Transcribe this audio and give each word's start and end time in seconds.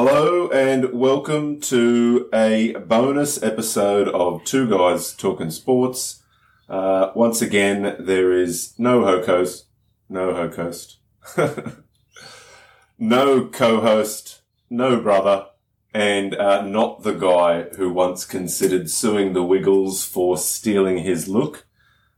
Hello 0.00 0.48
and 0.50 0.92
welcome 0.92 1.58
to 1.62 2.28
a 2.32 2.72
bonus 2.86 3.42
episode 3.42 4.06
of 4.06 4.44
Two 4.44 4.70
Guys 4.70 5.12
Talking 5.12 5.50
Sports. 5.50 6.22
Uh, 6.68 7.10
once 7.16 7.42
again, 7.42 7.96
there 7.98 8.32
is 8.32 8.74
no 8.78 9.04
ho-host, 9.04 9.66
no 10.08 10.32
ho-host, 10.32 10.98
no 13.00 13.46
co-host, 13.48 14.42
no 14.70 15.00
brother, 15.00 15.46
and 15.92 16.32
uh, 16.36 16.62
not 16.62 17.02
the 17.02 17.14
guy 17.14 17.62
who 17.76 17.92
once 17.92 18.24
considered 18.24 18.88
suing 18.88 19.32
the 19.32 19.42
Wiggles 19.42 20.04
for 20.04 20.38
stealing 20.38 20.98
his 20.98 21.26
look, 21.26 21.66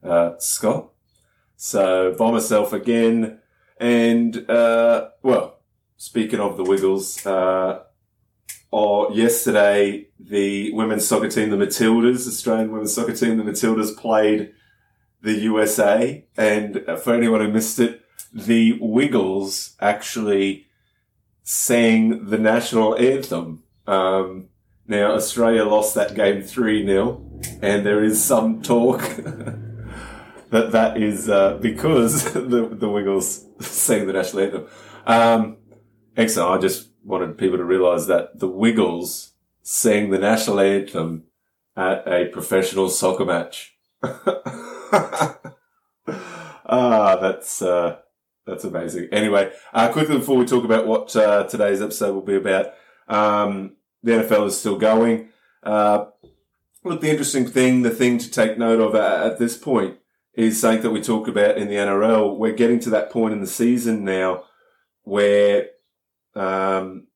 uh, 0.04 0.32
Scott. 0.36 0.90
So 1.56 2.14
by 2.18 2.30
myself 2.30 2.74
again, 2.74 3.38
and 3.78 4.50
uh, 4.50 5.08
well, 5.22 5.59
speaking 6.00 6.40
of 6.40 6.56
the 6.56 6.64
Wiggles, 6.64 7.26
uh, 7.26 7.82
or 8.70 9.12
yesterday 9.12 10.08
the 10.18 10.72
women's 10.72 11.06
soccer 11.06 11.28
team, 11.28 11.50
the 11.50 11.58
Matildas, 11.58 12.26
Australian 12.26 12.72
women's 12.72 12.94
soccer 12.94 13.14
team, 13.14 13.36
the 13.36 13.44
Matildas 13.44 13.94
played 13.94 14.50
the 15.20 15.34
USA, 15.34 16.24
and 16.38 16.82
for 17.02 17.12
anyone 17.12 17.42
who 17.42 17.52
missed 17.52 17.78
it, 17.78 18.00
the 18.32 18.78
Wiggles 18.80 19.76
actually 19.78 20.68
sang 21.42 22.30
the 22.30 22.38
national 22.38 22.96
anthem. 22.96 23.62
Um, 23.86 24.48
now 24.86 25.12
Australia 25.12 25.66
lost 25.66 25.94
that 25.96 26.14
game 26.14 26.40
three 26.40 26.86
0 26.86 27.22
and 27.60 27.84
there 27.84 28.02
is 28.02 28.24
some 28.24 28.62
talk 28.62 29.00
that 30.48 30.72
that 30.72 30.96
is 30.96 31.28
uh, 31.28 31.58
because 31.58 32.24
the 32.32 32.70
the 32.72 32.88
Wiggles 32.88 33.44
sang 33.60 34.06
the 34.06 34.14
national 34.14 34.42
anthem. 34.44 34.66
Um, 35.06 35.56
excellent. 36.20 36.58
I 36.58 36.58
just 36.58 36.88
wanted 37.04 37.38
people 37.38 37.56
to 37.58 37.64
realise 37.64 38.06
that 38.06 38.38
the 38.38 38.48
Wiggles 38.48 39.32
sang 39.62 40.10
the 40.10 40.18
national 40.18 40.60
anthem 40.60 41.24
at 41.76 42.06
a 42.06 42.26
professional 42.26 42.88
soccer 42.88 43.24
match. 43.24 43.76
ah, 44.02 45.38
that's 47.20 47.62
uh, 47.62 47.98
that's 48.46 48.64
amazing. 48.64 49.08
Anyway, 49.12 49.52
uh, 49.72 49.90
quickly 49.92 50.18
before 50.18 50.36
we 50.36 50.46
talk 50.46 50.64
about 50.64 50.86
what 50.86 51.14
uh, 51.16 51.44
today's 51.44 51.82
episode 51.82 52.14
will 52.14 52.22
be 52.22 52.36
about, 52.36 52.74
um, 53.08 53.76
the 54.02 54.12
NFL 54.12 54.46
is 54.46 54.58
still 54.58 54.78
going. 54.78 55.28
Uh, 55.62 56.06
look, 56.84 57.00
the 57.00 57.10
interesting 57.10 57.46
thing, 57.46 57.82
the 57.82 57.90
thing 57.90 58.18
to 58.18 58.30
take 58.30 58.58
note 58.58 58.80
of 58.80 58.94
at, 58.94 59.32
at 59.32 59.38
this 59.38 59.56
point 59.56 59.98
is 60.34 60.60
something 60.60 60.82
that 60.82 60.90
we 60.90 61.02
talk 61.02 61.28
about 61.28 61.58
in 61.58 61.68
the 61.68 61.74
NRL. 61.74 62.36
We're 62.36 62.52
getting 62.52 62.80
to 62.80 62.90
that 62.90 63.10
point 63.10 63.34
in 63.34 63.40
the 63.40 63.46
season 63.46 64.04
now 64.04 64.44
where, 65.02 65.68
um, 66.34 67.06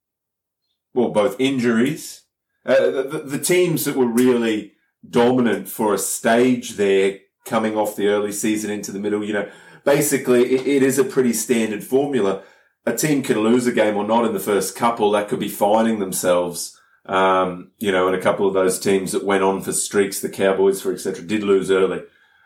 well, 0.93 1.11
both 1.11 1.39
injuries, 1.39 2.23
uh, 2.65 2.75
the, 2.75 3.23
the 3.27 3.39
teams 3.39 3.84
that 3.84 3.97
were 3.97 4.06
really 4.06 4.73
dominant 5.09 5.69
for 5.69 5.93
a 5.93 5.98
stage 5.98 6.73
there 6.73 7.19
coming 7.45 7.77
off 7.77 7.97
the 7.97 8.09
early 8.09 8.33
season 8.33 8.71
into 8.71 8.91
the 8.91 9.01
middle, 9.01 9.23
you 9.23 9.33
know, 9.33 9.48
basically 9.84 10.55
it, 10.55 10.67
it 10.67 10.83
is 10.83 10.98
a 10.98 11.05
pretty 11.05 11.33
standard 11.33 11.84
formula. 11.84 12.43
A 12.87 12.95
team 12.95 13.23
can 13.23 13.41
lose 13.41 13.67
a 13.67 13.73
game 13.73 13.97
or 13.97 14.06
not 14.06 14.25
in 14.25 14.33
the 14.33 14.41
first 14.41 14.77
couple. 14.77 15.11
That 15.11 15.28
could 15.28 15.41
be 15.41 15.49
finding 15.49 15.99
themselves. 15.99 16.78
Um, 17.06 17.73
you 17.78 17.93
know, 17.93 18.06
and 18.06 18.17
a 18.17 18.21
couple 18.21 18.49
of 18.49 18.55
those 18.55 18.78
teams 18.78 19.12
that 19.12 19.25
went 19.25 19.43
on 19.43 19.61
for 19.61 19.73
streaks, 19.73 20.21
the 20.21 20.31
Cowboys, 20.31 20.81
for 20.81 20.91
etc., 20.91 21.23
did 21.23 21.43
lose 21.43 21.71
early. 21.71 22.03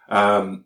Um, 0.09 0.65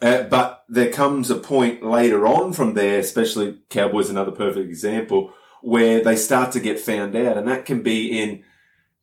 uh, 0.00 0.22
but 0.24 0.64
there 0.68 0.92
comes 0.92 1.30
a 1.30 1.36
point 1.36 1.82
later 1.82 2.26
on 2.26 2.52
from 2.52 2.74
there, 2.74 2.98
especially 3.00 3.58
Cowboys, 3.68 4.10
another 4.10 4.30
perfect 4.30 4.68
example, 4.68 5.32
where 5.62 6.02
they 6.02 6.14
start 6.14 6.52
to 6.52 6.60
get 6.60 6.78
found 6.78 7.16
out. 7.16 7.36
And 7.36 7.48
that 7.48 7.66
can 7.66 7.82
be 7.82 8.20
in 8.20 8.44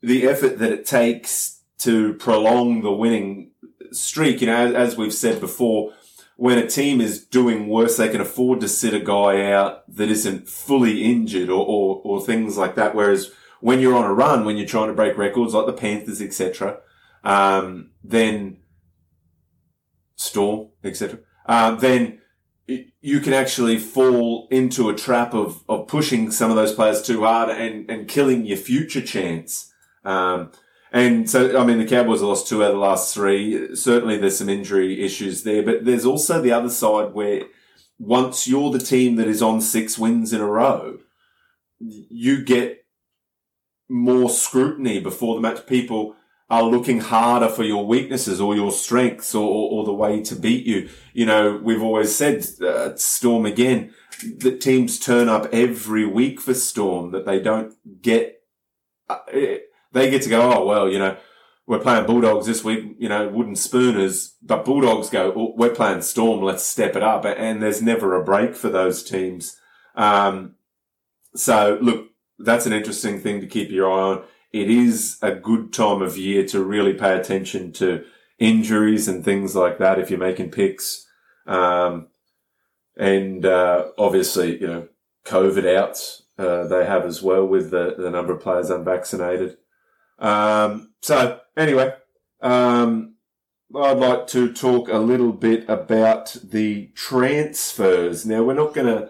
the 0.01 0.27
effort 0.27 0.59
that 0.59 0.71
it 0.71 0.85
takes 0.85 1.61
to 1.79 2.13
prolong 2.13 2.81
the 2.81 2.93
winning 2.93 3.51
streak. 3.91 4.39
You 4.39 4.47
know, 4.47 4.73
as 4.73 4.95
we've 4.95 5.13
said 5.13 5.41
before, 5.41 5.93
when 6.37 6.57
a 6.57 6.67
team 6.67 7.01
is 7.01 7.25
doing 7.25 7.67
worse, 7.67 7.97
they 7.97 8.09
can 8.09 8.21
afford 8.21 8.61
to 8.61 8.67
sit 8.67 8.93
a 8.93 8.99
guy 8.99 9.51
out 9.51 9.83
that 9.93 10.09
isn't 10.09 10.47
fully 10.47 11.03
injured 11.03 11.49
or, 11.49 11.65
or, 11.65 12.01
or 12.03 12.21
things 12.21 12.57
like 12.57 12.75
that. 12.75 12.95
Whereas 12.95 13.31
when 13.59 13.79
you're 13.79 13.95
on 13.95 14.05
a 14.05 14.13
run, 14.13 14.45
when 14.45 14.57
you're 14.57 14.67
trying 14.67 14.87
to 14.87 14.93
break 14.93 15.17
records 15.17 15.53
like 15.53 15.65
the 15.65 15.73
Panthers, 15.73 16.21
etc., 16.21 16.79
um, 17.23 17.89
then 18.03 18.57
Storm, 20.15 20.69
etc., 20.83 21.19
uh, 21.47 21.75
then 21.75 22.19
you 22.67 23.19
can 23.19 23.33
actually 23.33 23.77
fall 23.77 24.47
into 24.49 24.89
a 24.89 24.95
trap 24.95 25.33
of, 25.33 25.63
of 25.69 25.87
pushing 25.87 26.31
some 26.31 26.49
of 26.49 26.55
those 26.55 26.73
players 26.73 27.01
too 27.01 27.23
hard 27.23 27.49
and, 27.49 27.89
and 27.89 28.07
killing 28.07 28.45
your 28.45 28.57
future 28.57 29.01
chance. 29.01 29.71
Um, 30.03 30.51
and 30.91 31.29
so, 31.29 31.59
I 31.59 31.65
mean, 31.65 31.77
the 31.77 31.85
Cowboys 31.85 32.21
have 32.21 32.29
lost 32.29 32.47
two 32.47 32.63
out 32.63 32.71
of 32.71 32.75
the 32.75 32.79
last 32.79 33.13
three. 33.13 33.75
Certainly 33.75 34.17
there's 34.17 34.37
some 34.37 34.49
injury 34.49 35.03
issues 35.03 35.43
there, 35.43 35.61
but 35.61 35.85
there's 35.85 36.05
also 36.05 36.41
the 36.41 36.53
other 36.53 36.69
side 36.69 37.13
where 37.13 37.43
once 37.99 38.47
you're 38.47 38.71
the 38.71 38.79
team 38.79 39.15
that 39.17 39.27
is 39.27 39.41
on 39.41 39.61
six 39.61 39.99
wins 39.99 40.33
in 40.33 40.41
a 40.41 40.47
row, 40.47 40.99
you 41.79 42.43
get 42.43 42.85
more 43.87 44.29
scrutiny 44.29 44.99
before 44.99 45.35
the 45.35 45.41
match. 45.41 45.67
People 45.67 46.15
are 46.49 46.63
looking 46.63 46.99
harder 46.99 47.49
for 47.49 47.63
your 47.63 47.85
weaknesses 47.85 48.39
or 48.39 48.55
your 48.55 48.71
strengths 48.71 49.33
or, 49.33 49.43
or, 49.43 49.71
or 49.71 49.85
the 49.85 49.93
way 49.93 50.21
to 50.21 50.35
beat 50.35 50.65
you. 50.65 50.89
You 51.13 51.25
know, 51.25 51.59
we've 51.61 51.81
always 51.81 52.15
said, 52.15 52.45
uh, 52.61 52.95
Storm 52.95 53.45
again, 53.45 53.93
that 54.37 54.61
teams 54.61 54.99
turn 54.99 55.27
up 55.27 55.47
every 55.51 56.05
week 56.05 56.39
for 56.39 56.53
Storm, 56.53 57.11
that 57.11 57.25
they 57.25 57.39
don't 57.39 57.73
get, 58.01 58.43
uh, 59.09 59.17
they 59.91 60.09
get 60.09 60.21
to 60.23 60.29
go, 60.29 60.53
oh, 60.53 60.65
well, 60.65 60.87
you 60.87 60.99
know, 60.99 61.17
we're 61.65 61.79
playing 61.79 62.05
Bulldogs 62.05 62.45
this 62.45 62.63
week, 62.63 62.95
you 62.99 63.09
know, 63.09 63.27
wooden 63.27 63.55
spooners, 63.55 64.35
but 64.43 64.65
Bulldogs 64.65 65.09
go, 65.09 65.33
oh, 65.35 65.53
we're 65.57 65.73
playing 65.73 66.03
Storm, 66.03 66.43
let's 66.43 66.63
step 66.63 66.95
it 66.95 67.01
up. 67.01 67.25
And 67.25 67.61
there's 67.61 67.81
never 67.81 68.15
a 68.15 68.23
break 68.23 68.55
for 68.55 68.69
those 68.69 69.03
teams. 69.03 69.57
Um, 69.95 70.55
so 71.35 71.79
look, 71.81 72.09
that's 72.37 72.67
an 72.67 72.73
interesting 72.73 73.19
thing 73.19 73.41
to 73.41 73.47
keep 73.47 73.71
your 73.71 73.91
eye 73.91 74.01
on 74.01 74.23
it 74.55 74.69
is 74.69 75.17
a 75.21 75.35
good 75.35 75.73
time 75.73 76.01
of 76.01 76.17
year 76.17 76.45
to 76.45 76.63
really 76.63 76.93
pay 76.93 77.19
attention 77.19 77.73
to 77.73 78.05
injuries 78.39 79.05
and 79.05 79.23
things 79.23 79.53
like 79.53 79.79
that 79.79 79.99
if 79.99 80.09
you're 80.09 80.17
making 80.17 80.49
picks. 80.49 81.05
Um, 81.45 82.07
and 82.95 83.45
uh, 83.45 83.87
obviously, 83.97 84.61
you 84.61 84.67
know, 84.67 84.87
COVID 85.25 85.75
outs 85.75 86.23
uh, 86.37 86.67
they 86.67 86.85
have 86.85 87.03
as 87.03 87.21
well 87.21 87.45
with 87.45 87.71
the, 87.71 87.95
the 87.97 88.09
number 88.09 88.31
of 88.31 88.41
players 88.41 88.69
unvaccinated. 88.69 89.57
Um, 90.19 90.93
so 91.01 91.41
anyway, 91.57 91.93
um, 92.41 93.15
I'd 93.75 93.97
like 93.97 94.27
to 94.27 94.53
talk 94.53 94.87
a 94.87 94.99
little 94.99 95.33
bit 95.33 95.67
about 95.67 96.37
the 96.41 96.91
transfers. 96.95 98.25
Now 98.25 98.43
we're 98.43 98.53
not 98.53 98.73
going 98.73 98.87
to 98.87 99.09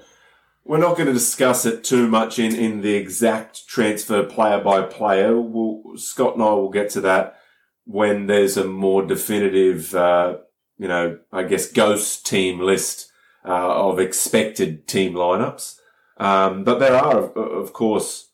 we're 0.66 0.80
not 0.80 0.98
going 0.98 1.06
to 1.06 1.14
discuss 1.14 1.66
it 1.66 1.84
too 1.84 2.08
much 2.08 2.40
in, 2.40 2.56
in 2.56 2.82
the 2.82 2.96
exact 2.96 3.68
transfer 3.68 4.24
player 4.24 4.60
by 4.60 4.82
player. 4.82 5.40
We'll, 5.40 5.96
Scott 5.96 6.34
and 6.34 6.44
I 6.44 6.50
will 6.54 6.72
get 6.72 6.90
to 6.92 7.02
that 7.02 7.40
when 7.86 8.26
there's 8.26 8.58
a 8.58 8.66
more 8.66 9.06
definitive, 9.06 9.94
uh, 9.94 10.38
you 10.80 10.88
know, 10.88 11.20
I 11.32 11.44
guess 11.44 11.72
ghost 11.72 12.26
team 12.26 12.60
list 12.60 13.12
uh, 13.48 13.90
of 13.90 14.00
expected 14.00 14.88
team 14.88 15.14
lineups. 15.14 15.78
Um, 16.18 16.64
but 16.64 16.80
there 16.80 16.96
are, 16.96 17.20
of, 17.20 17.38
of, 17.38 17.74
course, 17.74 18.32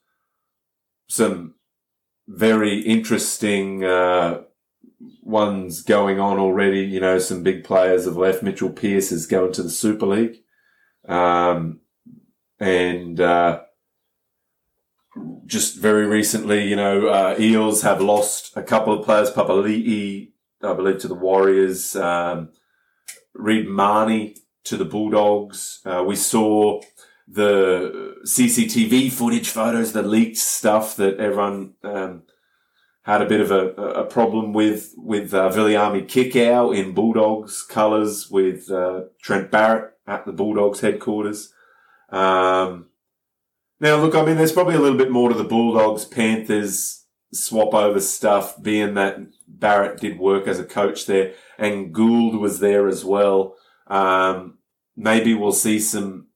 some 1.10 1.56
very 2.30 2.80
interesting 2.80 3.84
uh, 3.84 4.44
ones 5.22 5.82
going 5.82 6.22
on 6.22 6.40
already. 6.40 6.82
You 6.82 7.02
know, 7.02 7.20
some 7.20 7.44
big 7.44 7.66
players 7.66 8.06
have 8.06 8.16
left. 8.16 8.42
Mitchell 8.42 8.70
Pearce 8.70 9.12
is 9.12 9.28
going 9.28 9.52
to 9.54 9.64
the 9.64 9.70
Super 9.70 10.06
League. 10.06 10.38
Um, 11.10 11.82
and 12.62 13.20
uh, 13.20 13.64
just 15.48 15.78
very 15.78 16.06
recently, 16.06 16.68
you 16.68 16.76
know, 16.76 17.08
uh, 17.08 17.36
Eels 17.40 17.82
have 17.82 18.02
lost 18.02 18.56
a 18.56 18.62
couple 18.62 18.94
of 18.94 19.04
players, 19.04 19.32
Papali'i, 19.32 20.32
I 20.62 20.74
believe, 20.74 21.00
to 21.00 21.08
the 21.08 21.16
Warriors, 21.16 21.96
um, 21.96 22.50
Reed 23.34 23.68
Mahoney 23.68 24.36
to 24.66 24.78
the 24.78 24.86
Bulldogs. 24.86 25.82
Uh, 25.84 26.04
we 26.06 26.16
saw 26.16 26.82
the 27.28 28.16
CCTV 28.26 29.12
footage 29.12 29.50
photos, 29.50 29.94
the 29.94 30.04
leaked 30.04 30.38
stuff 30.38 30.96
that 30.98 31.18
everyone 31.18 31.74
um, 31.84 32.24
had 33.04 33.24
a 33.24 33.28
bit 33.28 33.42
of 33.42 33.50
a, 33.50 33.70
a 33.70 34.06
problem 34.06 34.54
with, 34.54 34.94
with 34.98 35.34
uh, 35.34 35.50
Viliami 35.50 36.06
Kikau 36.06 36.78
in 36.78 36.94
Bulldogs 36.94 37.64
colours 37.64 38.30
with 38.30 38.70
uh, 38.70 39.06
Trent 39.20 39.50
Barrett 39.50 39.94
at 40.06 40.28
the 40.28 40.32
Bulldogs 40.32 40.82
headquarters. 40.82 41.52
Um, 42.12 42.88
now, 43.80 43.96
look, 43.96 44.14
I 44.14 44.24
mean, 44.24 44.38
there's 44.38 44.52
probably 44.52 44.76
a 44.76 44.80
little 44.80 44.98
bit 44.98 45.12
more 45.12 45.30
to 45.30 45.36
the 45.36 45.44
Bulldogs 45.44 46.06
Panthers 46.06 47.06
swap 47.34 47.74
over 47.74 48.00
stuff, 48.00 48.62
being 48.62 48.94
that 48.96 49.18
Barrett 49.48 50.00
did 50.00 50.20
work 50.20 50.48
as 50.48 50.60
a 50.60 50.66
coach 50.66 51.06
there 51.06 51.34
and 51.58 51.94
Gould 51.94 52.36
was 52.36 52.60
there 52.60 52.88
as 52.88 53.06
well. 53.06 53.56
Um, 53.88 54.58
maybe 54.96 55.34
we'll 55.34 55.52
see 55.52 55.80
some 55.80 56.28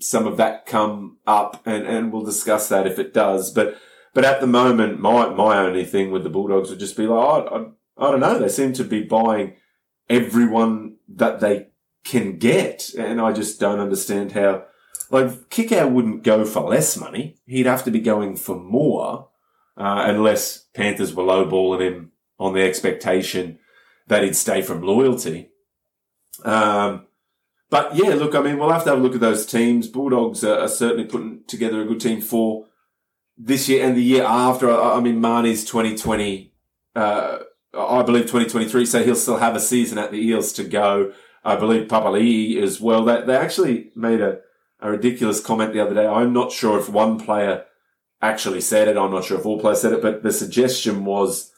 some 0.00 0.26
of 0.28 0.36
that 0.36 0.64
come 0.64 1.16
up 1.26 1.60
and, 1.66 1.84
and 1.84 2.12
we'll 2.12 2.24
discuss 2.24 2.68
that 2.68 2.86
if 2.86 3.00
it 3.00 3.12
does. 3.12 3.50
But, 3.50 3.76
but 4.14 4.24
at 4.24 4.40
the 4.40 4.46
moment, 4.46 5.00
my, 5.00 5.28
my 5.30 5.58
only 5.58 5.84
thing 5.84 6.12
with 6.12 6.22
the 6.22 6.30
Bulldogs 6.30 6.70
would 6.70 6.78
just 6.78 6.96
be 6.96 7.06
like, 7.08 7.18
I, 7.18 7.56
I, 7.56 7.60
I 7.96 8.10
don't 8.12 8.20
know. 8.20 8.38
They 8.38 8.48
seem 8.48 8.72
to 8.74 8.84
be 8.84 9.02
buying 9.02 9.56
everyone 10.08 10.98
that 11.08 11.40
they 11.40 11.67
can 12.08 12.38
get. 12.38 12.94
And 12.94 13.20
I 13.20 13.32
just 13.32 13.60
don't 13.60 13.80
understand 13.80 14.32
how, 14.32 14.64
like, 15.10 15.50
Kikau 15.50 15.90
wouldn't 15.90 16.24
go 16.24 16.44
for 16.44 16.62
less 16.62 16.96
money. 16.96 17.36
He'd 17.46 17.66
have 17.66 17.84
to 17.84 17.90
be 17.90 18.00
going 18.00 18.36
for 18.36 18.56
more, 18.58 19.28
uh, 19.76 20.04
unless 20.06 20.64
Panthers 20.74 21.14
were 21.14 21.24
lowballing 21.24 21.82
him 21.82 22.12
on 22.38 22.54
the 22.54 22.62
expectation 22.62 23.58
that 24.06 24.24
he'd 24.24 24.36
stay 24.36 24.62
from 24.62 24.82
loyalty. 24.82 25.50
Um, 26.44 27.06
but 27.70 27.94
yeah, 27.94 28.14
look, 28.14 28.34
I 28.34 28.40
mean, 28.40 28.58
we'll 28.58 28.72
have 28.72 28.84
to 28.84 28.90
have 28.90 28.98
a 28.98 29.02
look 29.02 29.14
at 29.14 29.20
those 29.20 29.44
teams. 29.44 29.88
Bulldogs 29.88 30.42
are, 30.42 30.60
are 30.60 30.68
certainly 30.68 31.04
putting 31.04 31.42
together 31.46 31.82
a 31.82 31.84
good 31.84 32.00
team 32.00 32.22
for 32.22 32.66
this 33.36 33.68
year 33.68 33.84
and 33.84 33.96
the 33.96 34.02
year 34.02 34.24
after. 34.24 34.70
I, 34.70 34.96
I 34.96 35.00
mean, 35.00 35.20
Marnie's 35.20 35.64
2020, 35.64 36.54
uh, 36.96 37.38
I 37.78 38.02
believe 38.02 38.22
2023, 38.22 38.86
so 38.86 39.04
he'll 39.04 39.14
still 39.14 39.36
have 39.36 39.54
a 39.54 39.60
season 39.60 39.98
at 39.98 40.10
the 40.10 40.26
Eels 40.26 40.52
to 40.54 40.64
go. 40.64 41.12
I 41.44 41.56
believe 41.56 41.88
Papali'i 41.88 42.60
as 42.62 42.80
well. 42.80 43.04
They, 43.04 43.22
they 43.22 43.36
actually 43.36 43.90
made 43.94 44.20
a, 44.20 44.40
a 44.80 44.90
ridiculous 44.90 45.40
comment 45.40 45.72
the 45.72 45.80
other 45.80 45.94
day. 45.94 46.06
I'm 46.06 46.32
not 46.32 46.52
sure 46.52 46.78
if 46.78 46.88
one 46.88 47.18
player 47.18 47.64
actually 48.20 48.60
said 48.60 48.88
it. 48.88 48.96
I'm 48.96 49.12
not 49.12 49.24
sure 49.24 49.38
if 49.38 49.46
all 49.46 49.60
players 49.60 49.80
said 49.80 49.92
it, 49.92 50.02
but 50.02 50.22
the 50.22 50.32
suggestion 50.32 51.04
was 51.04 51.52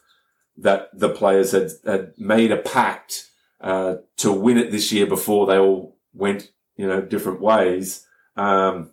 that 0.56 0.88
the 0.92 1.08
players 1.08 1.52
had, 1.52 1.70
had 1.86 2.12
made 2.18 2.52
a 2.52 2.56
pact 2.58 3.30
uh, 3.60 3.96
to 4.16 4.32
win 4.32 4.58
it 4.58 4.70
this 4.70 4.92
year 4.92 5.06
before 5.06 5.46
they 5.46 5.58
all 5.58 5.96
went, 6.12 6.50
you 6.76 6.86
know, 6.86 7.00
different 7.00 7.40
ways. 7.40 8.06
Um, 8.36 8.92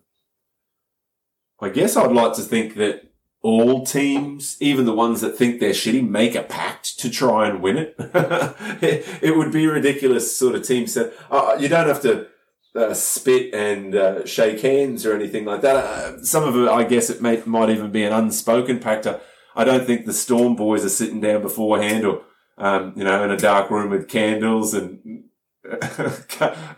I 1.59 1.69
guess 1.69 1.97
I'd 1.97 2.11
like 2.11 2.33
to 2.35 2.41
think 2.41 2.75
that 2.75 3.06
all 3.47 3.85
teams, 3.85 4.57
even 4.59 4.85
the 4.85 4.93
ones 4.93 5.21
that 5.21 5.37
think 5.37 5.59
they're 5.59 5.71
shitty, 5.71 6.07
make 6.07 6.35
a 6.35 6.43
pact 6.43 6.99
to 6.99 7.09
try 7.09 7.47
and 7.47 7.61
win 7.61 7.77
it. 7.77 7.95
it, 9.21 9.37
would 9.37 9.53
be 9.53 9.65
ridiculous 9.67 10.35
sort 10.35 10.53
of 10.53 10.67
team 10.67 10.85
set. 10.85 11.13
Uh, 11.31 11.55
you 11.57 11.69
don't 11.69 11.87
have 11.87 12.01
to 12.01 12.27
uh, 12.75 12.93
spit 12.93 13.53
and 13.53 13.95
uh, 13.95 14.25
shake 14.25 14.59
hands 14.59 15.05
or 15.05 15.15
anything 15.15 15.45
like 15.45 15.61
that. 15.61 15.77
Uh, 15.77 16.23
some 16.23 16.43
of 16.43 16.57
it, 16.57 16.67
I 16.67 16.83
guess, 16.83 17.09
it 17.09 17.21
may, 17.21 17.41
might 17.45 17.69
even 17.69 17.89
be 17.89 18.03
an 18.03 18.11
unspoken 18.11 18.79
pact. 18.79 19.07
I 19.55 19.63
don't 19.63 19.85
think 19.85 20.05
the 20.05 20.13
Storm 20.13 20.57
boys 20.57 20.83
are 20.83 20.89
sitting 20.89 21.21
down 21.21 21.41
beforehand 21.41 22.05
or, 22.05 22.23
um, 22.57 22.91
you 22.97 23.05
know, 23.05 23.23
in 23.23 23.31
a 23.31 23.37
dark 23.37 23.71
room 23.71 23.91
with 23.91 24.09
candles 24.09 24.73
and 24.73 25.23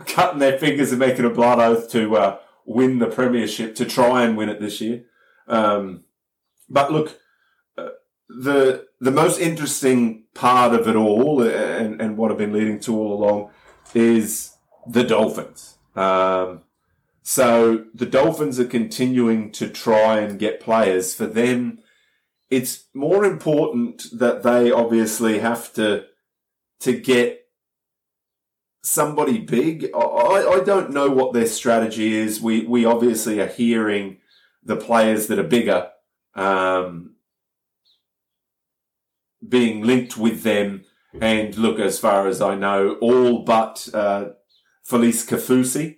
cutting 0.06 0.40
their 0.40 0.60
fingers 0.60 0.92
and 0.92 1.00
making 1.00 1.26
a 1.26 1.32
blood 1.32 1.58
oath 1.58 1.90
to 1.94 2.16
uh, 2.16 2.38
win 2.68 3.00
the 3.00 3.08
premiership 3.08 3.74
to 3.76 3.86
try 3.86 4.24
and 4.24 4.38
win 4.38 4.50
it 4.50 4.60
this 4.60 4.80
year. 4.82 5.06
Um, 5.48 6.04
but 6.70 6.92
look, 6.92 7.20
uh, 7.78 7.90
the 8.28 8.88
the 9.00 9.12
most 9.12 9.40
interesting 9.40 10.26
part 10.34 10.74
of 10.74 10.88
it 10.88 10.96
all, 10.96 11.42
and, 11.42 12.02
and 12.02 12.18
what 12.18 12.32
I've 12.32 12.38
been 12.38 12.54
leading 12.54 12.80
to 12.82 12.96
all 12.96 13.14
along, 13.14 13.52
is 13.94 14.56
the 14.88 15.04
Dolphins. 15.04 15.78
Um, 15.96 16.62
so 17.24 17.86
the 17.94 18.06
Dolphins 18.06 18.60
are 18.60 18.66
continuing 18.66 19.52
to 19.54 19.70
try 19.70 20.20
and 20.20 20.40
get 20.40 20.60
players. 20.60 21.14
For 21.14 21.26
them, 21.26 21.80
it's 22.50 22.86
more 22.94 23.26
important 23.26 24.06
that 24.14 24.44
they 24.44 24.72
obviously 24.72 25.40
have 25.40 25.74
to 25.74 26.06
to 26.82 26.94
get 26.94 27.48
somebody 28.82 29.40
big. 29.40 29.90
I, 29.94 30.00
I 30.00 30.64
don't 30.64 30.92
know 30.92 31.10
what 31.10 31.34
their 31.34 31.48
strategy 31.48 32.16
is. 32.16 32.42
We 32.42 32.66
we 32.66 32.86
obviously 32.86 33.40
are 33.40 33.48
hearing 33.48 34.18
the 34.64 34.76
players 34.76 35.28
that 35.28 35.40
are 35.40 35.44
bigger 35.44 35.90
um, 36.36 37.16
being 39.48 39.84
linked 39.84 40.18
with 40.18 40.44
them. 40.44 40.86
And 41.20 41.58
look, 41.58 41.80
as 41.80 42.00
far 42.00 42.28
as 42.28 42.42
I 42.42 42.56
know, 42.56 42.98
all 43.02 43.44
but 43.44 43.90
uh, 43.94 44.30
Felise 44.88 45.28
Kaufusi 45.28 45.98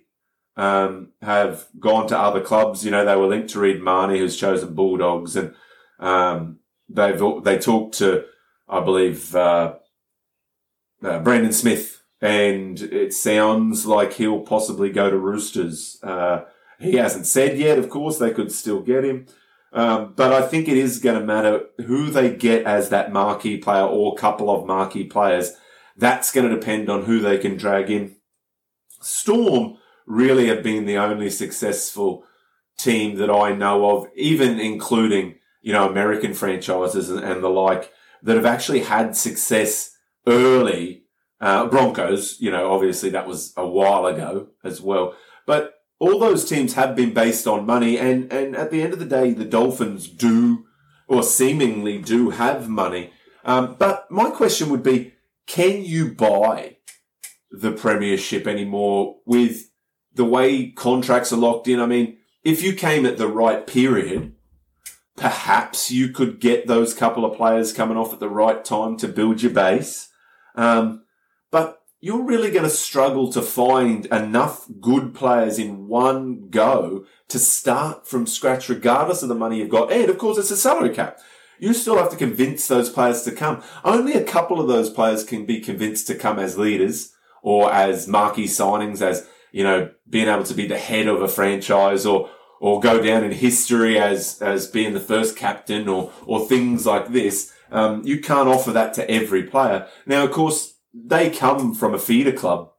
um, 0.56 1.12
have 1.20 1.66
gone 1.78 2.06
to 2.08 2.18
other 2.18 2.40
clubs. 2.40 2.84
You 2.84 2.90
know, 2.90 3.04
they 3.04 3.16
were 3.16 3.26
linked 3.26 3.50
to 3.50 3.60
Reed 3.60 3.82
Mahoney, 3.82 4.18
who's 4.18 4.36
chosen 4.36 4.74
Bulldogs, 4.74 5.36
and 5.36 5.54
um, 5.98 6.60
they've 6.88 7.20
they 7.42 7.58
talked 7.58 7.98
to, 7.98 8.24
I 8.68 8.80
believe, 8.80 9.34
uh, 9.36 9.74
uh, 11.02 11.18
Brandon 11.18 11.52
Smith 11.52 12.02
and 12.22 12.80
it 12.80 13.12
sounds 13.12 13.84
like 13.84 14.14
he'll 14.14 14.40
possibly 14.40 14.90
go 14.90 15.10
to 15.10 15.18
Roosters. 15.18 15.98
Uh, 16.04 16.44
he 16.78 16.94
hasn't 16.94 17.26
said 17.26 17.58
yet, 17.58 17.78
of 17.78 17.90
course, 17.90 18.18
they 18.18 18.30
could 18.30 18.52
still 18.52 18.80
get 18.80 19.04
him. 19.04 19.26
Um, 19.72 20.12
but 20.14 20.32
I 20.32 20.42
think 20.42 20.68
it 20.68 20.76
is 20.76 20.98
going 20.98 21.18
to 21.18 21.26
matter 21.26 21.62
who 21.86 22.10
they 22.10 22.34
get 22.34 22.66
as 22.66 22.90
that 22.90 23.12
marquee 23.12 23.58
player 23.58 23.84
or 23.84 24.14
couple 24.14 24.50
of 24.50 24.66
marquee 24.66 25.04
players. 25.04 25.52
That's 25.96 26.32
going 26.32 26.48
to 26.48 26.54
depend 26.54 26.90
on 26.90 27.04
who 27.04 27.20
they 27.20 27.38
can 27.38 27.56
drag 27.56 27.90
in. 27.90 28.16
Storm 29.00 29.78
really 30.06 30.48
have 30.48 30.62
been 30.62 30.84
the 30.84 30.98
only 30.98 31.30
successful 31.30 32.24
team 32.78 33.16
that 33.16 33.30
I 33.30 33.54
know 33.54 33.96
of, 33.96 34.08
even 34.14 34.60
including, 34.60 35.36
you 35.62 35.72
know, 35.72 35.88
American 35.88 36.34
franchises 36.34 37.08
and, 37.08 37.24
and 37.24 37.42
the 37.42 37.48
like 37.48 37.90
that 38.22 38.36
have 38.36 38.46
actually 38.46 38.80
had 38.80 39.16
success 39.16 39.96
early 40.26 41.02
uh, 41.42 41.66
Broncos, 41.66 42.40
you 42.40 42.52
know, 42.52 42.72
obviously 42.72 43.10
that 43.10 43.26
was 43.26 43.52
a 43.56 43.66
while 43.66 44.06
ago 44.06 44.48
as 44.62 44.80
well. 44.80 45.16
But 45.44 45.74
all 46.02 46.18
those 46.18 46.44
teams 46.44 46.74
have 46.74 46.96
been 46.96 47.14
based 47.14 47.46
on 47.46 47.64
money, 47.64 47.96
and, 47.96 48.32
and 48.32 48.56
at 48.56 48.72
the 48.72 48.82
end 48.82 48.92
of 48.92 48.98
the 48.98 49.04
day, 49.04 49.32
the 49.32 49.44
Dolphins 49.44 50.08
do, 50.08 50.66
or 51.06 51.22
seemingly 51.22 51.98
do, 51.98 52.30
have 52.30 52.68
money. 52.68 53.12
Um, 53.44 53.76
but 53.78 54.10
my 54.10 54.30
question 54.30 54.68
would 54.70 54.82
be, 54.82 55.14
can 55.46 55.84
you 55.84 56.12
buy 56.12 56.78
the 57.52 57.70
Premiership 57.70 58.48
anymore 58.48 59.18
with 59.26 59.70
the 60.12 60.24
way 60.24 60.72
contracts 60.72 61.32
are 61.32 61.36
locked 61.36 61.68
in? 61.68 61.78
I 61.78 61.86
mean, 61.86 62.18
if 62.42 62.64
you 62.64 62.72
came 62.72 63.06
at 63.06 63.16
the 63.16 63.28
right 63.28 63.64
period, 63.64 64.34
perhaps 65.16 65.92
you 65.92 66.08
could 66.08 66.40
get 66.40 66.66
those 66.66 66.94
couple 66.94 67.24
of 67.24 67.36
players 67.36 67.72
coming 67.72 67.96
off 67.96 68.12
at 68.12 68.18
the 68.18 68.28
right 68.28 68.64
time 68.64 68.96
to 68.96 69.06
build 69.06 69.40
your 69.40 69.52
base. 69.52 70.08
Um, 70.56 71.01
you're 72.02 72.24
really 72.24 72.50
going 72.50 72.64
to 72.64 72.68
struggle 72.68 73.32
to 73.32 73.40
find 73.40 74.06
enough 74.06 74.66
good 74.80 75.14
players 75.14 75.56
in 75.56 75.86
one 75.86 76.48
go 76.50 77.06
to 77.28 77.38
start 77.38 78.08
from 78.08 78.26
scratch, 78.26 78.68
regardless 78.68 79.22
of 79.22 79.28
the 79.28 79.36
money 79.36 79.58
you've 79.58 79.68
got. 79.68 79.92
And 79.92 80.10
of 80.10 80.18
course, 80.18 80.36
it's 80.36 80.50
a 80.50 80.56
salary 80.56 80.90
cap. 80.90 81.20
You 81.60 81.72
still 81.72 81.96
have 81.96 82.10
to 82.10 82.16
convince 82.16 82.66
those 82.66 82.90
players 82.90 83.22
to 83.22 83.30
come. 83.30 83.62
Only 83.84 84.14
a 84.14 84.24
couple 84.24 84.60
of 84.60 84.66
those 84.66 84.90
players 84.90 85.22
can 85.22 85.46
be 85.46 85.60
convinced 85.60 86.08
to 86.08 86.16
come 86.16 86.40
as 86.40 86.58
leaders 86.58 87.14
or 87.40 87.72
as 87.72 88.08
marquee 88.08 88.46
signings, 88.46 89.00
as, 89.00 89.28
you 89.52 89.62
know, 89.62 89.92
being 90.10 90.26
able 90.26 90.42
to 90.44 90.54
be 90.54 90.66
the 90.66 90.78
head 90.78 91.06
of 91.06 91.22
a 91.22 91.28
franchise 91.28 92.04
or, 92.04 92.28
or 92.60 92.80
go 92.80 93.00
down 93.00 93.22
in 93.22 93.30
history 93.30 93.96
as, 93.96 94.42
as 94.42 94.66
being 94.66 94.92
the 94.92 94.98
first 95.00 95.36
captain 95.36 95.88
or, 95.88 96.10
or 96.26 96.48
things 96.48 96.84
like 96.84 97.12
this. 97.12 97.52
Um, 97.70 98.02
you 98.04 98.20
can't 98.20 98.48
offer 98.48 98.72
that 98.72 98.92
to 98.94 99.08
every 99.08 99.44
player. 99.44 99.86
Now, 100.04 100.24
of 100.24 100.32
course, 100.32 100.71
they 100.94 101.30
come 101.30 101.74
from 101.74 101.94
a 101.94 101.98
feeder 101.98 102.32
club 102.32 102.70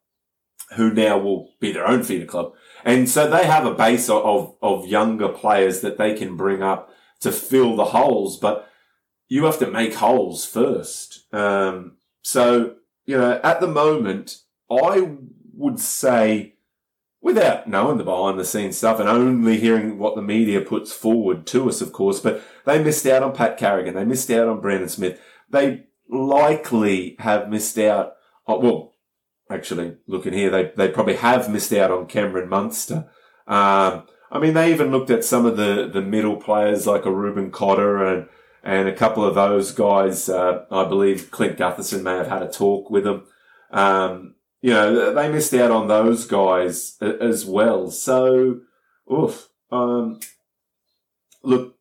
who 0.75 0.93
now 0.93 1.17
will 1.17 1.53
be 1.59 1.71
their 1.71 1.87
own 1.87 2.03
feeder 2.03 2.25
club. 2.25 2.53
And 2.83 3.07
so 3.09 3.29
they 3.29 3.45
have 3.45 3.65
a 3.65 3.73
base 3.73 4.09
of, 4.09 4.55
of 4.61 4.87
younger 4.87 5.29
players 5.29 5.81
that 5.81 5.97
they 5.97 6.15
can 6.15 6.35
bring 6.35 6.61
up 6.61 6.89
to 7.21 7.31
fill 7.31 7.75
the 7.75 7.85
holes, 7.85 8.37
but 8.37 8.69
you 9.27 9.45
have 9.45 9.59
to 9.59 9.71
make 9.71 9.95
holes 9.95 10.45
first. 10.45 11.33
Um, 11.33 11.97
so, 12.21 12.75
you 13.05 13.17
know, 13.17 13.39
at 13.43 13.61
the 13.61 13.67
moment, 13.67 14.39
I 14.69 15.11
would 15.53 15.79
say, 15.79 16.55
without 17.21 17.67
knowing 17.67 17.97
the 17.97 18.03
behind 18.03 18.37
the 18.37 18.45
scenes 18.45 18.77
stuff 18.77 18.99
and 18.99 19.07
only 19.07 19.57
hearing 19.57 19.97
what 19.97 20.15
the 20.15 20.21
media 20.21 20.59
puts 20.61 20.91
forward 20.91 21.45
to 21.47 21.69
us, 21.69 21.81
of 21.81 21.93
course, 21.93 22.19
but 22.19 22.43
they 22.65 22.83
missed 22.83 23.05
out 23.05 23.23
on 23.23 23.33
Pat 23.33 23.57
Carrigan. 23.57 23.95
They 23.95 24.05
missed 24.05 24.29
out 24.29 24.47
on 24.47 24.59
Brandon 24.59 24.89
Smith. 24.89 25.19
They 25.49 25.85
likely 26.09 27.15
have 27.19 27.49
missed 27.49 27.77
out. 27.77 28.13
Oh, 28.47 28.59
well, 28.59 28.93
actually, 29.49 29.97
looking 30.07 30.33
here, 30.33 30.49
they, 30.49 30.71
they 30.75 30.89
probably 30.89 31.15
have 31.15 31.49
missed 31.49 31.73
out 31.73 31.91
on 31.91 32.07
Cameron 32.07 32.49
Munster. 32.49 33.09
Um, 33.47 34.03
I 34.31 34.39
mean, 34.39 34.53
they 34.53 34.71
even 34.71 34.91
looked 34.91 35.11
at 35.11 35.23
some 35.23 35.45
of 35.45 35.57
the, 35.57 35.89
the 35.91 36.01
middle 36.01 36.37
players 36.37 36.87
like 36.87 37.05
a 37.05 37.11
Reuben 37.11 37.51
Cotter 37.51 38.03
and, 38.03 38.27
and 38.63 38.87
a 38.87 38.95
couple 38.95 39.23
of 39.23 39.35
those 39.35 39.71
guys. 39.71 40.27
Uh, 40.27 40.65
I 40.71 40.85
believe 40.85 41.31
Clint 41.31 41.57
Gutherson 41.57 42.01
may 42.01 42.15
have 42.15 42.27
had 42.27 42.41
a 42.41 42.51
talk 42.51 42.89
with 42.89 43.03
them. 43.03 43.25
Um, 43.71 44.35
you 44.61 44.71
know, 44.71 45.13
they 45.13 45.29
missed 45.29 45.53
out 45.53 45.71
on 45.71 45.87
those 45.87 46.25
guys 46.25 46.97
as 47.01 47.45
well. 47.45 47.91
So, 47.91 48.61
oof. 49.11 49.49
Um, 49.71 50.19
look, 51.43 51.75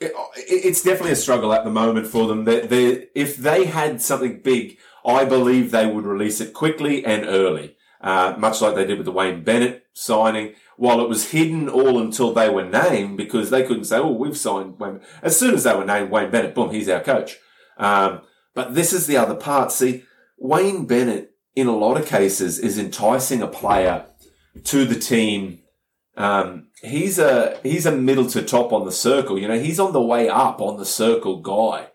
it's 0.00 0.82
definitely 0.82 1.12
a 1.12 1.16
struggle 1.16 1.52
at 1.52 1.64
the 1.64 1.70
moment 1.70 2.06
for 2.06 2.26
them. 2.26 2.44
They, 2.44 2.66
they, 2.66 3.08
if 3.14 3.36
they 3.36 3.64
had 3.66 4.02
something 4.02 4.40
big, 4.40 4.78
I 5.04 5.24
believe 5.24 5.70
they 5.70 5.86
would 5.86 6.04
release 6.04 6.40
it 6.40 6.52
quickly 6.52 7.04
and 7.04 7.24
early, 7.24 7.76
uh, 8.00 8.34
much 8.36 8.60
like 8.60 8.74
they 8.74 8.86
did 8.86 8.98
with 8.98 9.06
the 9.06 9.12
Wayne 9.12 9.42
Bennett 9.42 9.86
signing 9.92 10.54
while 10.76 11.00
it 11.00 11.08
was 11.08 11.30
hidden 11.30 11.68
all 11.68 11.98
until 11.98 12.32
they 12.32 12.50
were 12.50 12.64
named 12.64 13.16
because 13.16 13.50
they 13.50 13.62
couldn't 13.62 13.84
say, 13.84 13.96
oh, 13.96 14.12
we've 14.12 14.36
signed 14.36 14.78
Wayne. 14.78 15.00
As 15.22 15.38
soon 15.38 15.54
as 15.54 15.64
they 15.64 15.74
were 15.74 15.84
named 15.84 16.10
Wayne 16.10 16.30
Bennett, 16.30 16.54
boom, 16.54 16.70
he's 16.70 16.88
our 16.88 17.00
coach. 17.00 17.38
Um, 17.78 18.20
but 18.54 18.74
this 18.74 18.92
is 18.92 19.06
the 19.06 19.16
other 19.16 19.34
part. 19.34 19.72
See, 19.72 20.04
Wayne 20.38 20.86
Bennett, 20.86 21.32
in 21.54 21.66
a 21.66 21.76
lot 21.76 21.98
of 21.98 22.06
cases, 22.06 22.58
is 22.58 22.78
enticing 22.78 23.42
a 23.42 23.48
player 23.48 24.06
to 24.64 24.84
the 24.84 24.98
team. 24.98 25.60
Um, 26.16 26.68
he's 26.82 27.18
a, 27.18 27.58
he's 27.62 27.86
a 27.86 27.92
middle 27.92 28.26
to 28.28 28.42
top 28.42 28.72
on 28.72 28.84
the 28.84 28.92
circle. 28.92 29.38
You 29.38 29.48
know, 29.48 29.58
he's 29.58 29.80
on 29.80 29.92
the 29.92 30.00
way 30.02 30.28
up 30.28 30.60
on 30.60 30.78
the 30.78 30.86
circle 30.86 31.40
guy. 31.40 31.88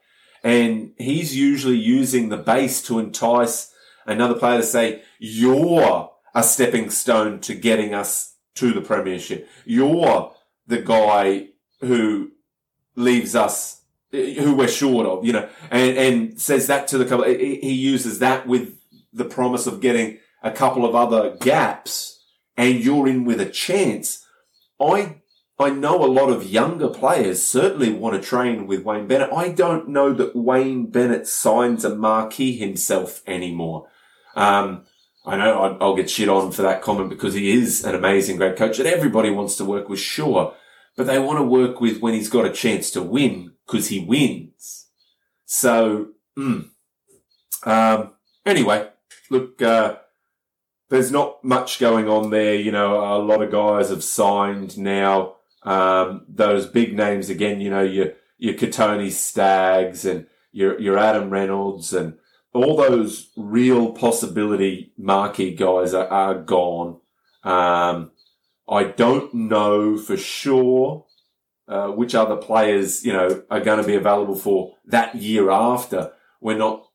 And 0.43 0.93
he's 0.97 1.35
usually 1.35 1.77
using 1.77 2.29
the 2.29 2.37
base 2.37 2.81
to 2.83 2.99
entice 2.99 3.71
another 4.05 4.33
player 4.35 4.57
to 4.57 4.63
say, 4.63 5.03
you're 5.19 6.11
a 6.33 6.43
stepping 6.43 6.89
stone 6.89 7.39
to 7.41 7.53
getting 7.53 7.93
us 7.93 8.35
to 8.55 8.73
the 8.73 8.81
premiership. 8.81 9.47
You're 9.65 10.33
the 10.67 10.81
guy 10.81 11.49
who 11.79 12.31
leaves 12.95 13.35
us, 13.35 13.81
who 14.11 14.55
we're 14.55 14.67
short 14.67 15.05
of, 15.05 15.25
you 15.25 15.33
know, 15.33 15.47
and, 15.69 15.97
and 15.97 16.41
says 16.41 16.67
that 16.67 16.87
to 16.89 16.97
the 16.97 17.05
couple. 17.05 17.25
He 17.25 17.73
uses 17.73 18.19
that 18.19 18.47
with 18.47 18.77
the 19.13 19.25
promise 19.25 19.67
of 19.67 19.81
getting 19.81 20.19
a 20.43 20.51
couple 20.51 20.85
of 20.85 20.95
other 20.95 21.35
gaps 21.37 22.20
and 22.61 22.83
you're 22.83 23.07
in 23.07 23.25
with 23.25 23.41
a 23.41 23.49
chance. 23.49 24.25
I 24.79 25.21
I 25.59 25.69
know 25.69 26.03
a 26.03 26.07
lot 26.07 26.29
of 26.29 26.49
younger 26.49 26.87
players 26.87 27.45
certainly 27.45 27.91
want 27.91 28.15
to 28.15 28.27
train 28.27 28.65
with 28.65 28.83
Wayne 28.83 29.07
Bennett. 29.07 29.31
I 29.31 29.49
don't 29.49 29.89
know 29.89 30.11
that 30.13 30.35
Wayne 30.35 30.87
Bennett 30.87 31.27
signs 31.27 31.85
a 31.85 31.95
marquee 31.95 32.57
himself 32.57 33.21
anymore. 33.27 33.87
Um, 34.35 34.85
I 35.23 35.37
know 35.37 35.77
I'll 35.79 35.95
get 35.95 36.09
shit 36.09 36.29
on 36.29 36.51
for 36.51 36.63
that 36.63 36.81
comment 36.81 37.09
because 37.09 37.35
he 37.35 37.51
is 37.51 37.83
an 37.83 37.93
amazing, 37.93 38.37
great 38.37 38.55
coach 38.55 38.77
that 38.77 38.87
everybody 38.87 39.29
wants 39.29 39.55
to 39.57 39.65
work 39.65 39.87
with, 39.87 39.99
sure. 39.99 40.55
But 40.97 41.05
they 41.05 41.19
want 41.19 41.37
to 41.37 41.43
work 41.43 41.79
with 41.79 41.99
when 41.99 42.15
he's 42.15 42.29
got 42.29 42.45
a 42.45 42.51
chance 42.51 42.89
to 42.91 43.03
win 43.03 43.53
because 43.67 43.89
he 43.89 43.99
wins. 43.99 44.87
So, 45.45 46.09
mm. 46.37 46.69
um, 47.63 48.13
anyway, 48.45 48.89
look, 49.29 49.61
uh, 49.61 49.97
there's 50.91 51.09
not 51.09 51.41
much 51.41 51.79
going 51.79 52.09
on 52.09 52.31
there. 52.31 52.53
You 52.53 52.73
know, 52.73 52.97
a 52.97 53.17
lot 53.17 53.41
of 53.41 53.49
guys 53.49 53.89
have 53.89 54.03
signed 54.03 54.77
now. 54.77 55.37
Um, 55.63 56.25
those 56.27 56.67
big 56.67 56.97
names 56.97 57.29
again, 57.29 57.61
you 57.61 57.69
know, 57.69 57.81
your, 57.81 58.13
your 58.37 58.55
Kotoni 58.55 59.09
Staggs 59.09 60.03
and 60.03 60.27
your, 60.51 60.77
your 60.81 60.97
Adam 60.97 61.29
Reynolds 61.29 61.93
and 61.93 62.17
all 62.53 62.75
those 62.75 63.31
real 63.37 63.93
possibility 63.93 64.91
marquee 64.97 65.55
guys 65.55 65.93
are, 65.93 66.09
are 66.09 66.35
gone. 66.35 66.99
Um, 67.43 68.11
I 68.69 68.83
don't 68.83 69.33
know 69.33 69.97
for 69.97 70.17
sure 70.17 71.05
uh, 71.69 71.87
which 71.87 72.15
other 72.15 72.35
players, 72.35 73.05
you 73.05 73.13
know, 73.13 73.43
are 73.49 73.61
going 73.61 73.81
to 73.81 73.87
be 73.87 73.95
available 73.95 74.35
for 74.35 74.75
that 74.87 75.15
year 75.15 75.51
after. 75.51 76.11
We're 76.41 76.57
not 76.57 76.85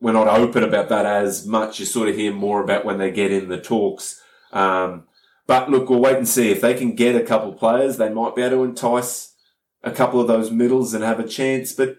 we're 0.00 0.12
not 0.12 0.28
open 0.28 0.62
about 0.62 0.88
that 0.88 1.06
as 1.06 1.46
much. 1.46 1.80
You 1.80 1.86
sort 1.86 2.08
of 2.08 2.16
hear 2.16 2.32
more 2.32 2.62
about 2.62 2.84
when 2.84 2.98
they 2.98 3.10
get 3.10 3.32
in 3.32 3.48
the 3.48 3.60
talks. 3.60 4.20
Um, 4.52 5.04
but 5.46 5.70
look, 5.70 5.88
we'll 5.88 6.00
wait 6.00 6.16
and 6.16 6.28
see 6.28 6.50
if 6.50 6.60
they 6.60 6.74
can 6.74 6.94
get 6.94 7.16
a 7.16 7.24
couple 7.24 7.52
of 7.52 7.58
players. 7.58 7.96
They 7.96 8.08
might 8.08 8.34
be 8.34 8.42
able 8.42 8.58
to 8.58 8.64
entice 8.64 9.34
a 9.82 9.90
couple 9.90 10.20
of 10.20 10.28
those 10.28 10.50
middles 10.50 10.94
and 10.94 11.04
have 11.04 11.20
a 11.20 11.28
chance. 11.28 11.72
But 11.72 11.98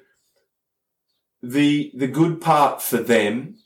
the 1.42 1.92
the 1.96 2.08
good 2.08 2.42
part 2.42 2.82
for 2.82 2.98
them 2.98 3.58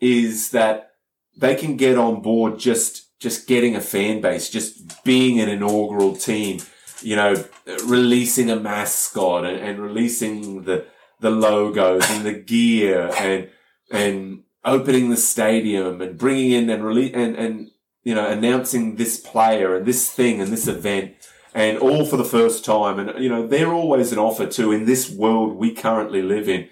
is 0.00 0.50
that 0.50 0.90
they 1.36 1.54
can 1.54 1.76
get 1.76 1.96
on 1.96 2.20
board 2.20 2.58
just 2.58 3.18
just 3.18 3.46
getting 3.46 3.76
a 3.76 3.80
fan 3.80 4.20
base, 4.20 4.50
just 4.50 5.04
being 5.04 5.40
an 5.40 5.48
inaugural 5.48 6.16
team, 6.16 6.60
you 7.00 7.14
know, 7.14 7.44
releasing 7.84 8.50
a 8.50 8.56
mascot 8.56 9.44
and, 9.44 9.58
and 9.58 9.78
releasing 9.78 10.64
the 10.64 10.84
the 11.20 11.30
logos 11.30 12.02
and 12.10 12.26
the 12.26 12.34
gear 12.34 13.10
and 13.18 13.48
and 13.92 14.42
opening 14.64 15.10
the 15.10 15.16
stadium 15.16 16.00
and 16.00 16.18
bringing 16.18 16.50
in 16.50 16.70
and 16.70 16.84
release 16.84 17.12
and 17.14 17.36
and 17.36 17.70
you 18.02 18.14
know 18.14 18.26
announcing 18.26 18.96
this 18.96 19.20
player 19.20 19.76
and 19.76 19.86
this 19.86 20.10
thing 20.10 20.40
and 20.40 20.52
this 20.52 20.66
event 20.66 21.14
and 21.54 21.78
all 21.78 22.04
for 22.04 22.16
the 22.16 22.24
first 22.24 22.64
time 22.64 22.98
and 22.98 23.22
you 23.22 23.28
know 23.28 23.46
they're 23.46 23.72
always 23.72 24.10
an 24.10 24.18
offer 24.18 24.46
to 24.46 24.72
in 24.72 24.86
this 24.86 25.10
world 25.10 25.56
we 25.56 25.72
currently 25.72 26.22
live 26.22 26.48
in 26.48 26.68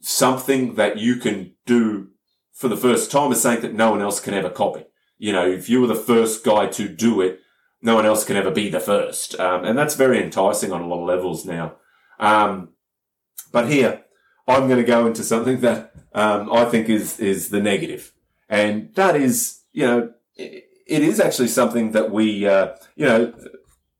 something 0.00 0.74
that 0.74 0.98
you 0.98 1.16
can 1.16 1.54
do 1.66 2.08
for 2.52 2.68
the 2.68 2.76
first 2.76 3.10
time 3.10 3.32
is 3.32 3.42
something 3.42 3.62
that 3.62 3.74
no 3.74 3.90
one 3.90 4.00
else 4.00 4.20
can 4.20 4.32
ever 4.32 4.50
copy. 4.50 4.84
You 5.18 5.32
know, 5.32 5.46
if 5.46 5.68
you 5.68 5.80
were 5.80 5.86
the 5.86 5.94
first 5.94 6.44
guy 6.44 6.66
to 6.66 6.88
do 6.88 7.20
it, 7.20 7.40
no 7.82 7.94
one 7.94 8.06
else 8.06 8.24
can 8.24 8.36
ever 8.36 8.50
be 8.50 8.70
the 8.70 8.80
first. 8.80 9.38
Um, 9.38 9.64
and 9.64 9.76
that's 9.76 9.96
very 9.96 10.22
enticing 10.22 10.72
on 10.72 10.80
a 10.80 10.86
lot 10.86 11.00
of 11.00 11.08
levels 11.08 11.44
now. 11.44 11.76
Um, 12.18 12.70
but 13.52 13.68
here, 13.68 14.03
I'm 14.46 14.68
going 14.68 14.80
to 14.80 14.84
go 14.84 15.06
into 15.06 15.22
something 15.22 15.60
that 15.60 15.92
um, 16.12 16.52
I 16.52 16.64
think 16.66 16.88
is 16.88 17.18
is 17.20 17.48
the 17.48 17.60
negative. 17.60 18.12
and 18.48 18.94
that 18.94 19.16
is, 19.16 19.60
you 19.72 19.86
know, 19.86 20.12
it, 20.36 20.64
it 20.86 21.02
is 21.02 21.18
actually 21.18 21.48
something 21.48 21.92
that 21.92 22.10
we, 22.10 22.46
uh, 22.46 22.76
you 22.94 23.06
know, 23.06 23.32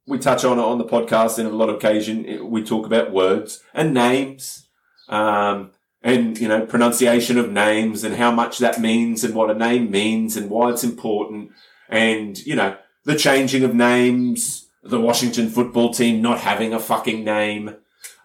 we 0.06 0.18
touch 0.18 0.44
on 0.44 0.58
on 0.58 0.78
the 0.78 0.84
podcast 0.84 1.38
in 1.38 1.46
a 1.46 1.50
lot 1.50 1.70
of 1.70 1.76
occasion. 1.76 2.50
We 2.50 2.62
talk 2.62 2.86
about 2.86 3.12
words 3.12 3.62
and 3.72 3.94
names. 3.94 4.68
Um, 5.08 5.72
and, 6.02 6.38
you 6.38 6.48
know, 6.48 6.66
pronunciation 6.66 7.38
of 7.38 7.50
names 7.50 8.04
and 8.04 8.16
how 8.16 8.30
much 8.30 8.58
that 8.58 8.78
means 8.78 9.24
and 9.24 9.34
what 9.34 9.50
a 9.50 9.54
name 9.54 9.90
means 9.90 10.36
and 10.36 10.50
why 10.50 10.70
it's 10.70 10.84
important. 10.84 11.52
And, 11.88 12.38
you 12.46 12.54
know, 12.54 12.76
the 13.04 13.16
changing 13.16 13.64
of 13.64 13.74
names, 13.74 14.68
the 14.82 15.00
Washington 15.00 15.48
football 15.48 15.94
team 15.94 16.20
not 16.20 16.40
having 16.40 16.74
a 16.74 16.78
fucking 16.78 17.24
name. 17.24 17.76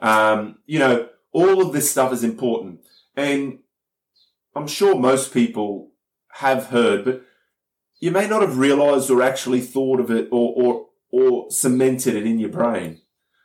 Um, 0.02 0.58
you 0.66 0.80
know, 0.80 1.08
all 1.32 1.62
of 1.62 1.74
this 1.74 1.92
stuff 1.92 2.14
is 2.14 2.24
important. 2.24 2.82
And 3.16 3.60
I'm 4.56 4.68
sure 4.68 4.96
most 4.96 5.34
people 5.34 5.92
have 6.34 6.68
heard, 6.68 7.06
but 7.06 7.26
you 8.00 8.12
may 8.12 8.28
not 8.28 8.42
have 8.42 8.58
realized 8.58 9.10
or 9.10 9.22
actually 9.22 9.62
thought 9.62 10.00
of 10.00 10.10
it 10.10 10.30
or, 10.32 10.54
or, 10.56 10.86
or 11.12 11.52
cemented 11.52 12.16
it 12.16 12.26
in 12.26 12.40
your 12.40 12.50
brain. 12.50 13.02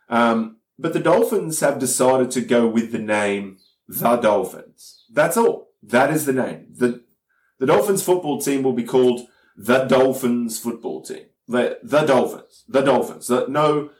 Um, 0.09 0.59
but 0.79 0.93
the 0.93 1.00
Dolphins 1.00 1.61
have 1.61 1.79
decided 1.79 2.31
to 2.33 2.41
go 2.41 2.67
with 2.67 2.93
the 2.93 2.99
name 2.99 3.59
the 3.88 4.17
Dolphins. 4.17 5.05
That's 5.12 5.37
all. 5.37 5.69
That 5.83 6.11
is 6.11 6.25
the 6.25 6.33
name. 6.33 6.67
The, 6.71 7.03
the 7.59 7.67
Dolphins 7.67 8.03
football 8.03 8.41
team 8.41 8.62
will 8.62 8.73
be 8.73 8.85
called 8.85 9.29
the 9.57 9.85
Dolphins 9.85 10.59
football 10.59 11.03
team. 11.03 11.26
The, 11.47 11.79
the 11.83 12.03
Dolphins. 12.03 12.64
The 12.69 12.81
Dolphins. 12.81 13.26
The, 13.26 13.47
no 13.49 13.91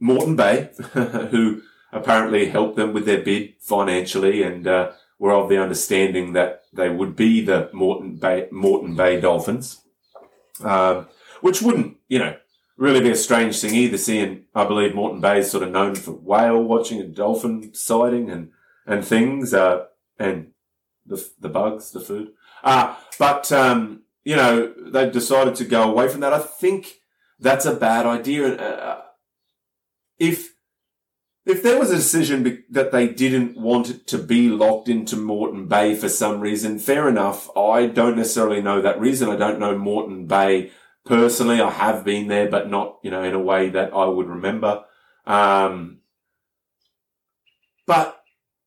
Moreton 0.00 0.36
Bay, 0.36 0.70
who 0.92 1.62
apparently 1.94 2.50
helped 2.50 2.76
them 2.76 2.92
with 2.92 3.06
their 3.06 3.22
bid 3.22 3.54
financially 3.60 4.42
and, 4.42 4.66
uh, 4.66 4.92
were 5.18 5.32
of 5.32 5.48
the 5.48 5.62
understanding 5.62 6.32
that 6.34 6.64
they 6.72 6.90
would 6.90 7.14
be 7.16 7.40
the 7.40 7.70
Moreton 7.72 8.16
Bay, 8.16 8.48
Moreton 8.50 8.96
Bay 8.96 9.20
Dolphins. 9.20 9.80
Um, 10.62 11.08
which 11.40 11.62
wouldn't, 11.62 11.96
you 12.08 12.18
know, 12.18 12.36
really 12.76 13.00
be 13.00 13.10
a 13.10 13.16
strange 13.16 13.60
thing 13.60 13.74
either, 13.74 13.98
seeing, 13.98 14.44
I 14.54 14.64
believe 14.64 14.94
Moreton 14.94 15.20
Bay 15.20 15.38
is 15.38 15.50
sort 15.50 15.62
of 15.62 15.70
known 15.70 15.94
for 15.94 16.12
whale 16.12 16.62
watching 16.62 17.00
and 17.00 17.14
dolphin 17.14 17.72
sighting 17.74 18.30
and 18.30 18.50
and 18.86 19.04
things, 19.04 19.54
uh, 19.54 19.86
and 20.18 20.52
the, 21.06 21.26
the 21.40 21.48
bugs, 21.48 21.90
the 21.90 22.00
food. 22.00 22.32
Uh, 22.62 22.94
but, 23.18 23.50
um, 23.50 24.02
you 24.24 24.36
know, 24.36 24.72
they've 24.78 25.12
decided 25.12 25.54
to 25.56 25.64
go 25.64 25.90
away 25.90 26.08
from 26.08 26.20
that. 26.20 26.32
I 26.32 26.38
think 26.38 27.00
that's 27.38 27.66
a 27.66 27.74
bad 27.74 28.06
idea. 28.06 28.54
Uh, 28.56 29.02
if, 30.18 30.53
if 31.46 31.62
there 31.62 31.78
was 31.78 31.90
a 31.90 31.96
decision 31.96 32.42
be- 32.42 32.64
that 32.70 32.90
they 32.92 33.08
didn't 33.08 33.56
want 33.56 33.90
it 33.90 34.06
to 34.08 34.18
be 34.18 34.48
locked 34.48 34.88
into 34.88 35.16
Moreton 35.16 35.68
Bay 35.68 35.94
for 35.94 36.08
some 36.08 36.40
reason, 36.40 36.78
fair 36.78 37.08
enough. 37.08 37.54
I 37.56 37.86
don't 37.86 38.16
necessarily 38.16 38.62
know 38.62 38.80
that 38.80 39.00
reason. 39.00 39.28
I 39.28 39.36
don't 39.36 39.60
know 39.60 39.76
Moreton 39.76 40.26
Bay 40.26 40.72
personally. 41.04 41.60
I 41.60 41.70
have 41.70 42.04
been 42.04 42.28
there, 42.28 42.48
but 42.48 42.70
not, 42.70 42.98
you 43.02 43.10
know, 43.10 43.22
in 43.22 43.34
a 43.34 43.38
way 43.38 43.68
that 43.70 43.92
I 43.92 44.06
would 44.06 44.26
remember. 44.26 44.84
Um, 45.26 46.00
but 47.86 48.23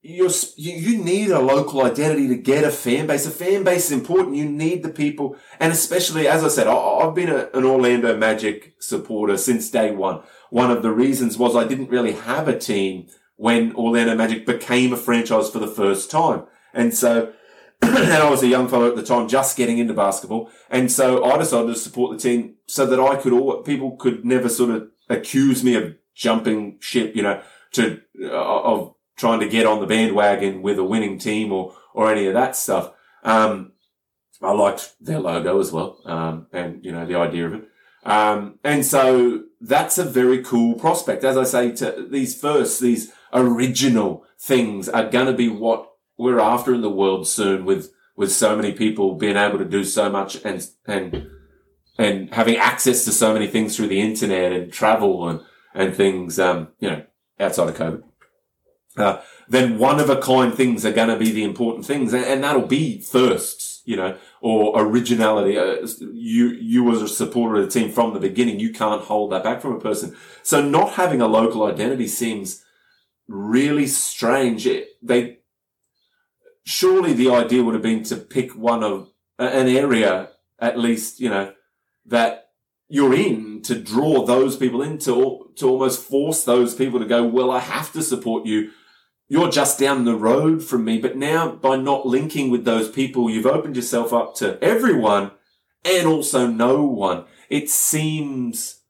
you're, 0.07 0.31
you 0.55 1.03
need 1.03 1.31
a 1.31 1.39
local 1.39 1.83
identity 1.83 2.29
to 2.29 2.37
get 2.37 2.63
a 2.63 2.71
fan 2.71 3.07
base. 3.07 3.25
A 3.25 3.31
fan 3.31 3.65
base 3.65 3.87
is 3.87 3.91
important. 3.91 4.37
You 4.37 4.45
need 4.45 4.81
the 4.81 4.89
people. 4.89 5.35
And 5.59 5.73
especially, 5.73 6.29
as 6.29 6.45
I 6.45 6.47
said, 6.47 6.67
I've 6.67 7.13
been 7.13 7.29
a, 7.29 7.49
an 7.53 7.65
Orlando 7.65 8.15
Magic 8.15 8.75
supporter 8.79 9.35
since 9.35 9.69
day 9.69 9.91
one. 9.91 10.21
One 10.49 10.71
of 10.71 10.81
the 10.81 10.91
reasons 10.91 11.37
was 11.37 11.57
I 11.57 11.67
didn't 11.67 11.89
really 11.89 12.13
have 12.13 12.47
a 12.47 12.57
team 12.57 13.07
when 13.35 13.75
Orlando 13.75 14.15
Magic 14.15 14.45
became 14.45 14.93
a 14.93 14.97
franchise 14.97 15.49
for 15.49 15.59
the 15.59 15.67
first 15.67 16.09
time. 16.09 16.45
And 16.73 16.93
so, 16.93 17.33
and 17.81 18.13
I 18.13 18.29
was 18.29 18.41
a 18.43 18.47
young 18.47 18.69
fellow 18.69 18.87
at 18.87 18.95
the 18.95 19.03
time 19.03 19.27
just 19.27 19.57
getting 19.57 19.77
into 19.77 19.93
basketball. 19.93 20.49
And 20.69 20.89
so 20.89 21.25
I 21.25 21.37
decided 21.37 21.67
to 21.67 21.75
support 21.75 22.17
the 22.17 22.23
team 22.23 22.55
so 22.65 22.85
that 22.85 22.99
I 22.99 23.17
could 23.17 23.33
all, 23.33 23.61
people 23.61 23.97
could 23.97 24.23
never 24.23 24.47
sort 24.47 24.69
of 24.69 24.87
accuse 25.09 25.65
me 25.65 25.75
of 25.75 25.95
jumping 26.15 26.77
ship, 26.79 27.13
you 27.13 27.23
know, 27.23 27.41
to, 27.73 27.99
uh, 28.23 28.63
of 28.63 28.93
trying 29.17 29.39
to 29.41 29.49
get 29.49 29.65
on 29.65 29.81
the 29.81 29.87
bandwagon 29.87 30.61
with 30.61 30.79
a 30.79 30.83
winning 30.83 31.17
team 31.17 31.51
or, 31.51 31.75
or 31.93 32.11
any 32.11 32.27
of 32.27 32.33
that 32.33 32.55
stuff. 32.55 32.93
Um, 33.23 33.73
I 34.41 34.51
liked 34.51 34.93
their 35.01 35.19
logo 35.19 35.59
as 35.59 35.71
well, 35.71 35.99
um, 36.05 36.47
and 36.53 36.85
you 36.85 36.91
know 36.91 37.05
the 37.05 37.15
idea 37.15 37.47
of 37.47 37.53
it. 37.55 37.67
Um, 38.03 38.59
and 38.63 38.85
so 38.85 39.43
that's 39.59 39.97
a 39.97 40.05
very 40.05 40.43
cool 40.43 40.75
prospect. 40.75 41.23
As 41.23 41.37
I 41.37 41.43
say, 41.43 41.71
to 41.73 42.07
these 42.09 42.39
first, 42.39 42.79
these 42.79 43.11
original 43.33 44.25
things 44.39 44.87
are 44.87 45.09
going 45.09 45.25
to 45.25 45.33
be 45.33 45.49
what 45.49 45.91
we're 46.17 46.39
after 46.39 46.73
in 46.73 46.81
the 46.81 46.89
world 46.89 47.27
soon 47.27 47.65
with, 47.65 47.91
with 48.15 48.31
so 48.31 48.55
many 48.55 48.71
people 48.71 49.15
being 49.15 49.35
able 49.35 49.57
to 49.57 49.65
do 49.65 49.83
so 49.83 50.09
much 50.09 50.43
and, 50.45 50.67
and, 50.85 51.27
and 51.97 52.33
having 52.33 52.55
access 52.55 53.03
to 53.05 53.11
so 53.11 53.33
many 53.33 53.47
things 53.47 53.75
through 53.75 53.87
the 53.87 54.01
internet 54.01 54.53
and 54.53 54.71
travel 54.71 55.27
and, 55.27 55.41
and 55.73 55.93
things, 55.95 56.39
um, 56.39 56.69
you 56.79 56.89
know, 56.89 57.03
outside 57.39 57.69
of 57.69 57.75
COVID. 57.75 58.03
Uh, 58.97 59.21
then 59.47 59.77
one 59.77 59.99
of 59.99 60.09
a 60.09 60.17
kind 60.17 60.53
things 60.53 60.85
are 60.85 60.91
going 60.91 61.09
to 61.09 61.17
be 61.17 61.31
the 61.31 61.43
important 61.43 61.85
things, 61.85 62.13
and, 62.13 62.25
and 62.25 62.43
that'll 62.43 62.67
be 62.67 62.99
firsts, 62.99 63.81
you 63.85 63.95
know, 63.95 64.17
or 64.41 64.73
originality. 64.81 65.57
Uh, 65.57 65.87
you 66.13 66.49
you 66.49 66.91
as 66.91 67.01
a 67.01 67.07
supporter 67.07 67.61
of 67.61 67.65
the 67.65 67.79
team 67.79 67.91
from 67.91 68.13
the 68.13 68.19
beginning, 68.19 68.59
you 68.59 68.73
can't 68.73 69.03
hold 69.03 69.31
that 69.31 69.43
back 69.43 69.61
from 69.61 69.75
a 69.75 69.79
person. 69.79 70.15
So 70.43 70.61
not 70.61 70.93
having 70.93 71.21
a 71.21 71.27
local 71.27 71.63
identity 71.63 72.07
seems 72.07 72.63
really 73.27 73.87
strange. 73.87 74.65
It, 74.67 74.89
they 75.01 75.39
surely 76.63 77.13
the 77.13 77.29
idea 77.29 77.63
would 77.63 77.73
have 77.73 77.83
been 77.83 78.03
to 78.03 78.17
pick 78.17 78.51
one 78.51 78.83
of 78.83 79.09
an 79.39 79.67
area 79.67 80.29
at 80.59 80.77
least, 80.77 81.19
you 81.19 81.29
know, 81.29 81.53
that 82.05 82.49
you're 82.89 83.13
in 83.13 83.61
to 83.61 83.75
draw 83.75 84.25
those 84.25 84.57
people 84.57 84.81
in 84.81 84.97
to, 84.97 85.51
to 85.55 85.69
almost 85.69 86.03
force 86.03 86.43
those 86.43 86.73
people 86.73 86.99
to 86.99 87.05
go, 87.05 87.23
well, 87.23 87.51
I 87.51 87.59
have 87.59 87.91
to 87.93 88.01
support 88.01 88.45
you 88.45 88.71
you're 89.27 89.51
just 89.51 89.79
down 89.79 90.05
the 90.05 90.15
road 90.15 90.63
from 90.63 90.85
me. 90.85 90.99
But 90.99 91.17
now 91.17 91.51
by 91.51 91.75
not 91.75 92.05
linking 92.05 92.49
with 92.49 92.65
those 92.65 92.89
people, 92.89 93.29
you've 93.29 93.45
opened 93.45 93.75
yourself 93.75 94.13
up 94.13 94.35
to 94.35 94.61
everyone 94.63 95.31
and 95.83 96.07
also 96.07 96.47
no 96.47 96.83
one. 96.83 97.25
It 97.49 97.69
seems 97.69 98.81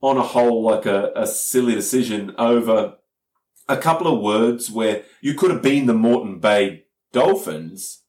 on 0.00 0.16
a 0.16 0.22
whole 0.22 0.62
like 0.62 0.86
a, 0.86 1.12
a 1.14 1.26
silly 1.26 1.74
decision 1.74 2.34
over 2.36 2.96
a 3.68 3.76
couple 3.76 4.12
of 4.12 4.20
words 4.20 4.70
where 4.70 5.04
you 5.20 5.34
could 5.34 5.50
have 5.50 5.62
been 5.62 5.86
the 5.86 5.94
Moreton 5.94 6.40
Bay 6.40 6.84
Dolphins 7.12 8.02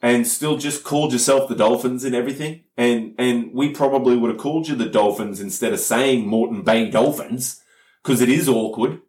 and 0.00 0.26
still 0.26 0.56
just 0.56 0.84
called 0.84 1.12
yourself 1.12 1.48
the 1.48 1.54
Dolphins 1.54 2.04
and 2.04 2.14
everything. 2.14 2.64
And, 2.76 3.14
and 3.18 3.52
we 3.52 3.70
probably 3.70 4.16
would 4.16 4.30
have 4.30 4.40
called 4.40 4.68
you 4.68 4.74
the 4.74 4.86
Dolphins 4.86 5.40
instead 5.40 5.72
of 5.72 5.80
saying 5.80 6.26
Moreton 6.26 6.62
Bay 6.62 6.88
Dolphins 6.88 7.60
because 8.02 8.22
it 8.22 8.30
is 8.30 8.48
awkward. 8.48 9.02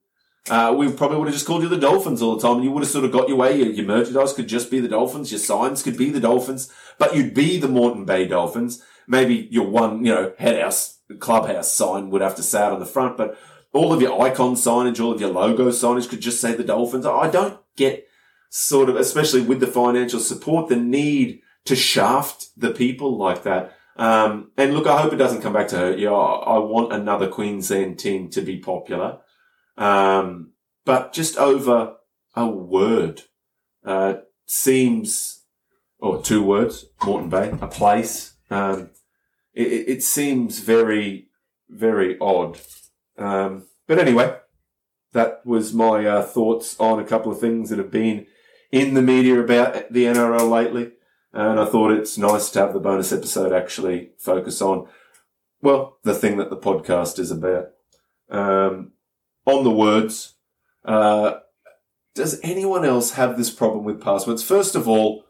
Uh, 0.50 0.74
we 0.76 0.92
probably 0.92 1.18
would 1.18 1.28
have 1.28 1.36
just 1.36 1.46
called 1.46 1.62
you 1.62 1.70
the 1.70 1.78
Dolphins 1.78 2.22
all 2.22 2.36
the 2.36 2.42
time 2.42 2.56
and 2.56 2.64
you 2.64 2.72
would 2.72 2.84
have 2.84 2.92
sort 2.92 3.06
of 3.06 3.12
got 3.12 3.30
your 3.30 3.38
way. 3.38 3.56
Your, 3.56 3.68
your 3.68 3.86
merchandise 3.86 4.34
could 4.34 4.48
just 4.48 4.72
be 4.72 4.80
the 4.80 4.88
Dolphins. 4.88 5.32
Your 5.32 5.40
signs 5.40 5.84
could 5.84 5.98
be 5.98 6.10
the 6.10 6.20
Dolphins, 6.20 6.72
but 6.98 7.16
you'd 7.16 7.34
be 7.34 7.60
the 7.60 7.68
Moreton 7.68 8.06
Bay 8.06 8.28
Dolphins. 8.28 8.84
Maybe 9.08 9.48
your 9.52 9.68
one, 9.68 10.04
you 10.04 10.14
know, 10.14 10.34
head 10.40 10.60
house, 10.60 11.00
clubhouse 11.20 11.72
sign 11.72 12.10
would 12.10 12.22
have 12.22 12.36
to 12.36 12.44
say 12.44 12.62
out 12.62 12.74
on 12.74 12.80
the 12.80 12.86
front, 12.86 13.18
but 13.18 13.38
all 13.74 13.94
of 13.94 14.02
your 14.02 14.20
icon 14.22 14.56
signage, 14.56 15.00
all 15.00 15.12
of 15.12 15.22
your 15.22 15.32
logo 15.32 15.70
signage 15.70 16.10
could 16.10 16.22
just 16.22 16.42
say 16.42 16.54
the 16.54 16.64
Dolphins. 16.64 17.06
I 17.06 17.30
don't 17.30 17.60
get 17.76 18.08
sort 18.50 18.90
of, 18.90 18.96
especially 18.96 19.42
with 19.42 19.60
the 19.60 19.68
financial 19.68 20.20
support, 20.20 20.70
the 20.70 20.76
need 20.76 21.42
to 21.66 21.76
shaft 21.76 22.48
the 22.58 22.72
people 22.72 23.18
like 23.18 23.44
that. 23.44 23.76
Um, 23.96 24.52
and 24.58 24.74
look, 24.74 24.88
I 24.88 25.02
hope 25.02 25.14
it 25.14 25.18
doesn't 25.18 25.42
come 25.42 25.54
back 25.54 25.68
to 25.70 25.78
hurt 25.78 26.00
you. 26.00 26.14
I, 26.14 26.56
I 26.56 26.58
want 26.58 26.94
another 26.94 27.28
Queensland 27.28 28.00
team 28.00 28.30
to 28.32 28.42
be 28.42 28.58
popular. 28.58 29.20
Um, 29.82 30.52
but 30.86 31.12
just 31.12 31.38
over 31.38 31.96
a 32.36 32.48
word, 32.48 33.24
uh, 33.84 34.16
seems, 34.46 35.44
or 35.98 36.22
two 36.22 36.44
words, 36.44 36.86
Moreton 37.04 37.30
Bay, 37.30 37.58
a 37.60 37.68
place. 37.68 38.34
Um, 38.52 38.92
it, 39.56 39.90
it, 39.90 40.04
seems 40.04 40.60
very, 40.60 41.30
very 41.68 42.16
odd. 42.20 42.60
Um, 43.18 43.66
but 43.88 43.98
anyway, 43.98 44.38
that 45.14 45.44
was 45.48 45.74
my 45.74 46.06
uh, 46.06 46.22
thoughts 46.22 46.80
on 46.80 47.00
a 47.00 47.04
couple 47.04 47.32
of 47.32 47.40
things 47.40 47.72
that 47.72 47.80
have 47.80 47.92
been 47.92 48.28
in 48.72 48.94
the 48.94 49.02
media 49.02 49.40
about 49.40 49.92
the 49.92 50.06
NRL 50.06 50.48
lately. 50.48 50.92
And 51.34 51.60
I 51.60 51.66
thought 51.66 51.92
it's 51.92 52.20
nice 52.20 52.52
to 52.52 52.60
have 52.60 52.74
the 52.74 52.80
bonus 52.80 53.12
episode 53.12 53.52
actually 53.52 54.12
focus 54.20 54.62
on, 54.62 54.88
well, 55.60 55.98
the 56.04 56.14
thing 56.14 56.38
that 56.38 56.52
the 56.52 56.58
podcast 56.58 57.18
is 57.18 57.32
about. 57.32 57.70
Um, 58.30 58.92
on 59.46 59.64
the 59.64 59.72
words. 59.72 60.36
Uh, 60.86 61.40
does 62.16 62.40
anyone 62.44 62.86
else 62.86 63.12
have 63.12 63.38
this 63.38 63.50
problem 63.50 63.84
with 63.84 64.02
passwords? 64.02 64.44
First 64.44 64.76
of 64.76 64.88
all, 64.88 65.26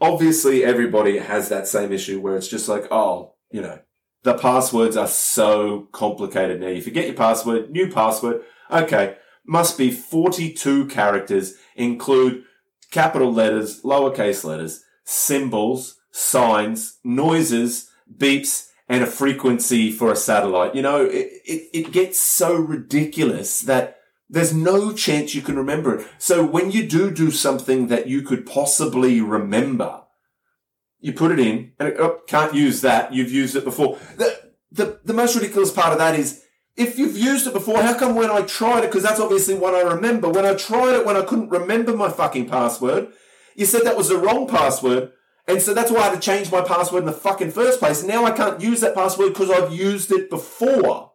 obviously 0.00 0.64
everybody 0.64 1.18
has 1.18 1.48
that 1.48 1.68
same 1.68 1.92
issue 1.92 2.20
where 2.20 2.36
it's 2.36 2.48
just 2.48 2.68
like, 2.68 2.86
oh, 2.90 3.34
you 3.50 3.60
know, 3.60 3.78
the 4.22 4.34
passwords 4.34 4.96
are 4.96 5.06
so 5.06 5.88
complicated 5.92 6.60
now. 6.60 6.68
You 6.68 6.82
forget 6.82 7.06
your 7.06 7.14
password, 7.14 7.70
new 7.70 7.90
password. 7.90 8.42
Okay. 8.70 9.16
Must 9.46 9.78
be 9.78 9.92
42 9.92 10.86
characters, 10.86 11.54
include 11.76 12.42
capital 12.90 13.32
letters, 13.32 13.82
lowercase 13.82 14.42
letters, 14.42 14.82
symbols, 15.04 16.00
signs, 16.10 16.98
noises, 17.04 17.88
beeps, 18.12 18.65
and 18.88 19.02
a 19.02 19.06
frequency 19.06 19.90
for 19.90 20.12
a 20.12 20.16
satellite. 20.16 20.74
You 20.74 20.82
know, 20.82 21.04
it, 21.04 21.28
it, 21.44 21.70
it 21.72 21.92
gets 21.92 22.20
so 22.20 22.54
ridiculous 22.54 23.60
that 23.62 23.98
there's 24.28 24.54
no 24.54 24.92
chance 24.92 25.34
you 25.34 25.42
can 25.42 25.56
remember 25.56 25.98
it. 25.98 26.06
So 26.18 26.44
when 26.44 26.70
you 26.70 26.86
do 26.86 27.10
do 27.10 27.30
something 27.30 27.88
that 27.88 28.06
you 28.06 28.22
could 28.22 28.46
possibly 28.46 29.20
remember, 29.20 30.02
you 31.00 31.12
put 31.12 31.32
it 31.32 31.38
in 31.38 31.72
and 31.78 31.88
it, 31.88 31.96
oh, 31.98 32.20
can't 32.26 32.54
use 32.54 32.80
that. 32.80 33.12
You've 33.12 33.30
used 33.30 33.56
it 33.56 33.64
before. 33.64 33.98
The, 34.16 34.50
the, 34.72 35.00
the 35.04 35.14
most 35.14 35.34
ridiculous 35.34 35.70
part 35.70 35.92
of 35.92 35.98
that 35.98 36.18
is 36.18 36.42
if 36.76 36.98
you've 36.98 37.16
used 37.16 37.46
it 37.46 37.52
before, 37.52 37.80
how 37.82 37.98
come 37.98 38.14
when 38.14 38.30
I 38.30 38.42
tried 38.42 38.84
it, 38.84 38.88
because 38.88 39.02
that's 39.02 39.20
obviously 39.20 39.54
what 39.54 39.74
I 39.74 39.82
remember, 39.82 40.28
when 40.28 40.44
I 40.44 40.54
tried 40.54 40.94
it 40.94 41.06
when 41.06 41.16
I 41.16 41.22
couldn't 41.22 41.50
remember 41.50 41.96
my 41.96 42.10
fucking 42.10 42.48
password, 42.48 43.08
you 43.54 43.64
said 43.64 43.82
that 43.82 43.96
was 43.96 44.08
the 44.08 44.18
wrong 44.18 44.46
password, 44.46 45.12
and 45.48 45.62
so 45.62 45.74
that's 45.74 45.90
why 45.90 46.00
I 46.00 46.08
had 46.08 46.14
to 46.14 46.20
change 46.20 46.50
my 46.50 46.60
password 46.60 47.00
in 47.00 47.06
the 47.06 47.12
fucking 47.12 47.52
first 47.52 47.78
place. 47.78 48.02
Now 48.02 48.24
I 48.24 48.32
can't 48.32 48.60
use 48.60 48.80
that 48.80 48.94
password 48.94 49.32
because 49.32 49.50
I've 49.50 49.72
used 49.72 50.10
it 50.10 50.28
before. 50.28 51.12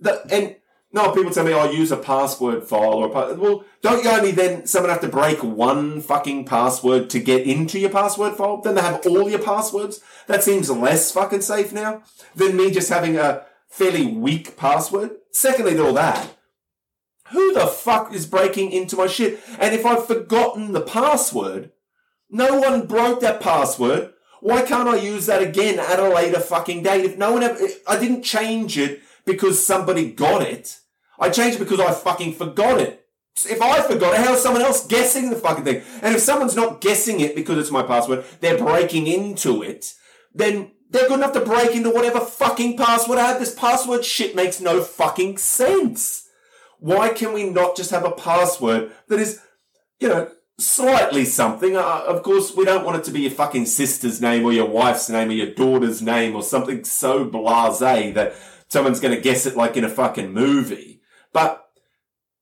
The, 0.00 0.26
and 0.32 0.56
no, 0.92 1.12
people 1.12 1.30
tell 1.30 1.44
me 1.44 1.52
I'll 1.52 1.72
use 1.72 1.92
a 1.92 1.96
password 1.96 2.64
file 2.64 2.94
or 2.94 3.06
a, 3.06 3.34
well, 3.34 3.64
don't 3.80 4.04
you 4.04 4.10
only 4.10 4.32
then 4.32 4.66
someone 4.66 4.90
have 4.90 5.00
to 5.00 5.08
break 5.08 5.42
one 5.42 6.02
fucking 6.02 6.44
password 6.44 7.08
to 7.10 7.20
get 7.20 7.46
into 7.46 7.78
your 7.78 7.90
password 7.90 8.36
file? 8.36 8.60
Then 8.60 8.74
they 8.74 8.82
have 8.82 9.06
all 9.06 9.30
your 9.30 9.38
passwords. 9.38 10.00
That 10.26 10.42
seems 10.42 10.68
less 10.68 11.12
fucking 11.12 11.40
safe 11.42 11.72
now 11.72 12.02
than 12.34 12.56
me 12.56 12.70
just 12.70 12.90
having 12.90 13.16
a 13.16 13.46
fairly 13.68 14.06
weak 14.06 14.56
password. 14.56 15.12
Secondly 15.30 15.74
to 15.74 15.86
all 15.86 15.92
that, 15.94 16.36
who 17.30 17.54
the 17.54 17.66
fuck 17.66 18.12
is 18.12 18.26
breaking 18.26 18.72
into 18.72 18.96
my 18.96 19.06
shit? 19.06 19.40
And 19.58 19.74
if 19.74 19.86
I've 19.86 20.06
forgotten 20.06 20.72
the 20.72 20.82
password, 20.82 21.70
no 22.32 22.58
one 22.58 22.86
broke 22.86 23.20
that 23.20 23.40
password. 23.40 24.14
Why 24.40 24.62
can't 24.62 24.88
I 24.88 24.96
use 24.96 25.26
that 25.26 25.42
again 25.42 25.78
at 25.78 26.00
a 26.00 26.08
later 26.08 26.40
fucking 26.40 26.82
date? 26.82 27.04
If 27.04 27.16
no 27.16 27.32
one 27.32 27.42
ever, 27.44 27.60
I 27.86 28.00
didn't 28.00 28.22
change 28.24 28.76
it 28.76 29.02
because 29.24 29.64
somebody 29.64 30.10
got 30.10 30.42
it. 30.42 30.80
I 31.20 31.30
changed 31.30 31.60
it 31.60 31.64
because 31.64 31.78
I 31.78 31.92
fucking 31.92 32.34
forgot 32.34 32.80
it. 32.80 33.04
If 33.48 33.62
I 33.62 33.82
forgot 33.82 34.14
it, 34.14 34.20
how's 34.20 34.42
someone 34.42 34.62
else 34.62 34.86
guessing 34.86 35.30
the 35.30 35.36
fucking 35.36 35.64
thing? 35.64 35.82
And 36.02 36.14
if 36.14 36.20
someone's 36.20 36.56
not 36.56 36.80
guessing 36.80 37.20
it 37.20 37.36
because 37.36 37.58
it's 37.58 37.70
my 37.70 37.82
password, 37.82 38.24
they're 38.40 38.58
breaking 38.58 39.06
into 39.06 39.62
it, 39.62 39.94
then 40.34 40.72
they're 40.90 41.08
good 41.08 41.18
enough 41.18 41.32
to 41.34 41.40
break 41.40 41.74
into 41.74 41.90
whatever 41.90 42.20
fucking 42.20 42.76
password 42.76 43.18
I 43.18 43.28
have. 43.28 43.40
This 43.40 43.54
password 43.54 44.04
shit 44.04 44.34
makes 44.34 44.60
no 44.60 44.82
fucking 44.82 45.38
sense. 45.38 46.28
Why 46.78 47.10
can 47.10 47.32
we 47.32 47.48
not 47.48 47.76
just 47.76 47.90
have 47.90 48.04
a 48.04 48.10
password 48.10 48.90
that 49.08 49.20
is, 49.20 49.40
you 50.00 50.08
know, 50.08 50.30
slightly 50.64 51.24
something. 51.24 51.76
Uh, 51.76 52.04
of 52.06 52.22
course, 52.22 52.54
we 52.56 52.64
don't 52.64 52.84
want 52.84 52.98
it 52.98 53.04
to 53.04 53.10
be 53.10 53.22
your 53.22 53.30
fucking 53.30 53.66
sister's 53.66 54.20
name 54.20 54.44
or 54.44 54.52
your 54.52 54.68
wife's 54.68 55.08
name 55.08 55.30
or 55.30 55.32
your 55.32 55.54
daughter's 55.54 56.02
name 56.02 56.34
or 56.34 56.42
something 56.42 56.84
so 56.84 57.24
blasé 57.24 58.14
that 58.14 58.34
someone's 58.68 59.00
going 59.00 59.14
to 59.14 59.20
guess 59.20 59.46
it 59.46 59.56
like 59.56 59.76
in 59.76 59.84
a 59.84 59.88
fucking 59.88 60.32
movie. 60.32 61.00
But 61.32 61.68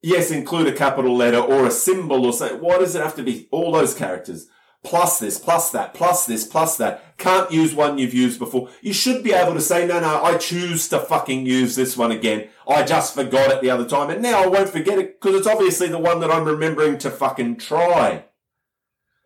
yes, 0.03 0.31
include 0.31 0.69
a 0.69 0.73
capital 0.73 1.17
letter 1.17 1.39
or 1.39 1.67
a 1.67 1.71
symbol 1.71 2.27
or 2.27 2.33
something. 2.33 2.61
Why 2.61 2.79
does 2.79 2.95
it 2.95 3.03
have 3.03 3.17
to 3.17 3.23
be 3.23 3.49
all 3.51 3.73
those 3.73 3.95
characters? 3.95 4.49
Plus 4.83 5.19
this, 5.19 5.39
plus 5.39 5.71
that, 5.71 5.95
plus 5.95 6.27
this, 6.27 6.47
plus 6.47 6.77
that. 6.79 7.17
Can't 7.19 7.51
use 7.51 7.75
one 7.75 7.99
you've 7.99 8.15
used 8.15 8.39
before. 8.39 8.71
You 8.81 8.93
should 8.93 9.23
be 9.23 9.33
able 9.33 9.55
to 9.55 9.61
say, 9.61 9.87
no, 9.87 10.01
no, 10.01 10.23
I 10.23 10.39
choose 10.39 10.89
to 10.89 10.99
fucking 10.99 11.45
use 11.47 11.77
this 11.77 11.97
one 11.97 12.11
again. 12.11 12.49
I 12.67 12.83
just 12.83 13.15
forgot 13.15 13.51
it 13.51 13.61
the 13.61 13.71
other 13.71 13.87
time 13.87 14.11
and 14.11 14.23
now 14.23 14.43
I 14.43 14.47
won't 14.47 14.71
forget 14.71 14.99
it 14.99 15.21
because 15.21 15.37
it's 15.37 15.47
obviously 15.47 15.89
the 15.89 15.99
one 15.99 16.21
that 16.21 16.31
I'm 16.31 16.45
remembering 16.45 16.99
to 16.99 17.11
fucking 17.11 17.57
try. 17.57 18.25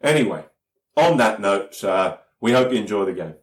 Anyway, 0.03 0.45
on 0.97 1.19
that 1.19 1.41
note, 1.41 1.83
uh, 1.85 2.19
we 2.41 2.53
hope 2.53 2.73
you 2.73 2.79
enjoy 2.79 3.05
the 3.05 3.13
game. 3.13 3.35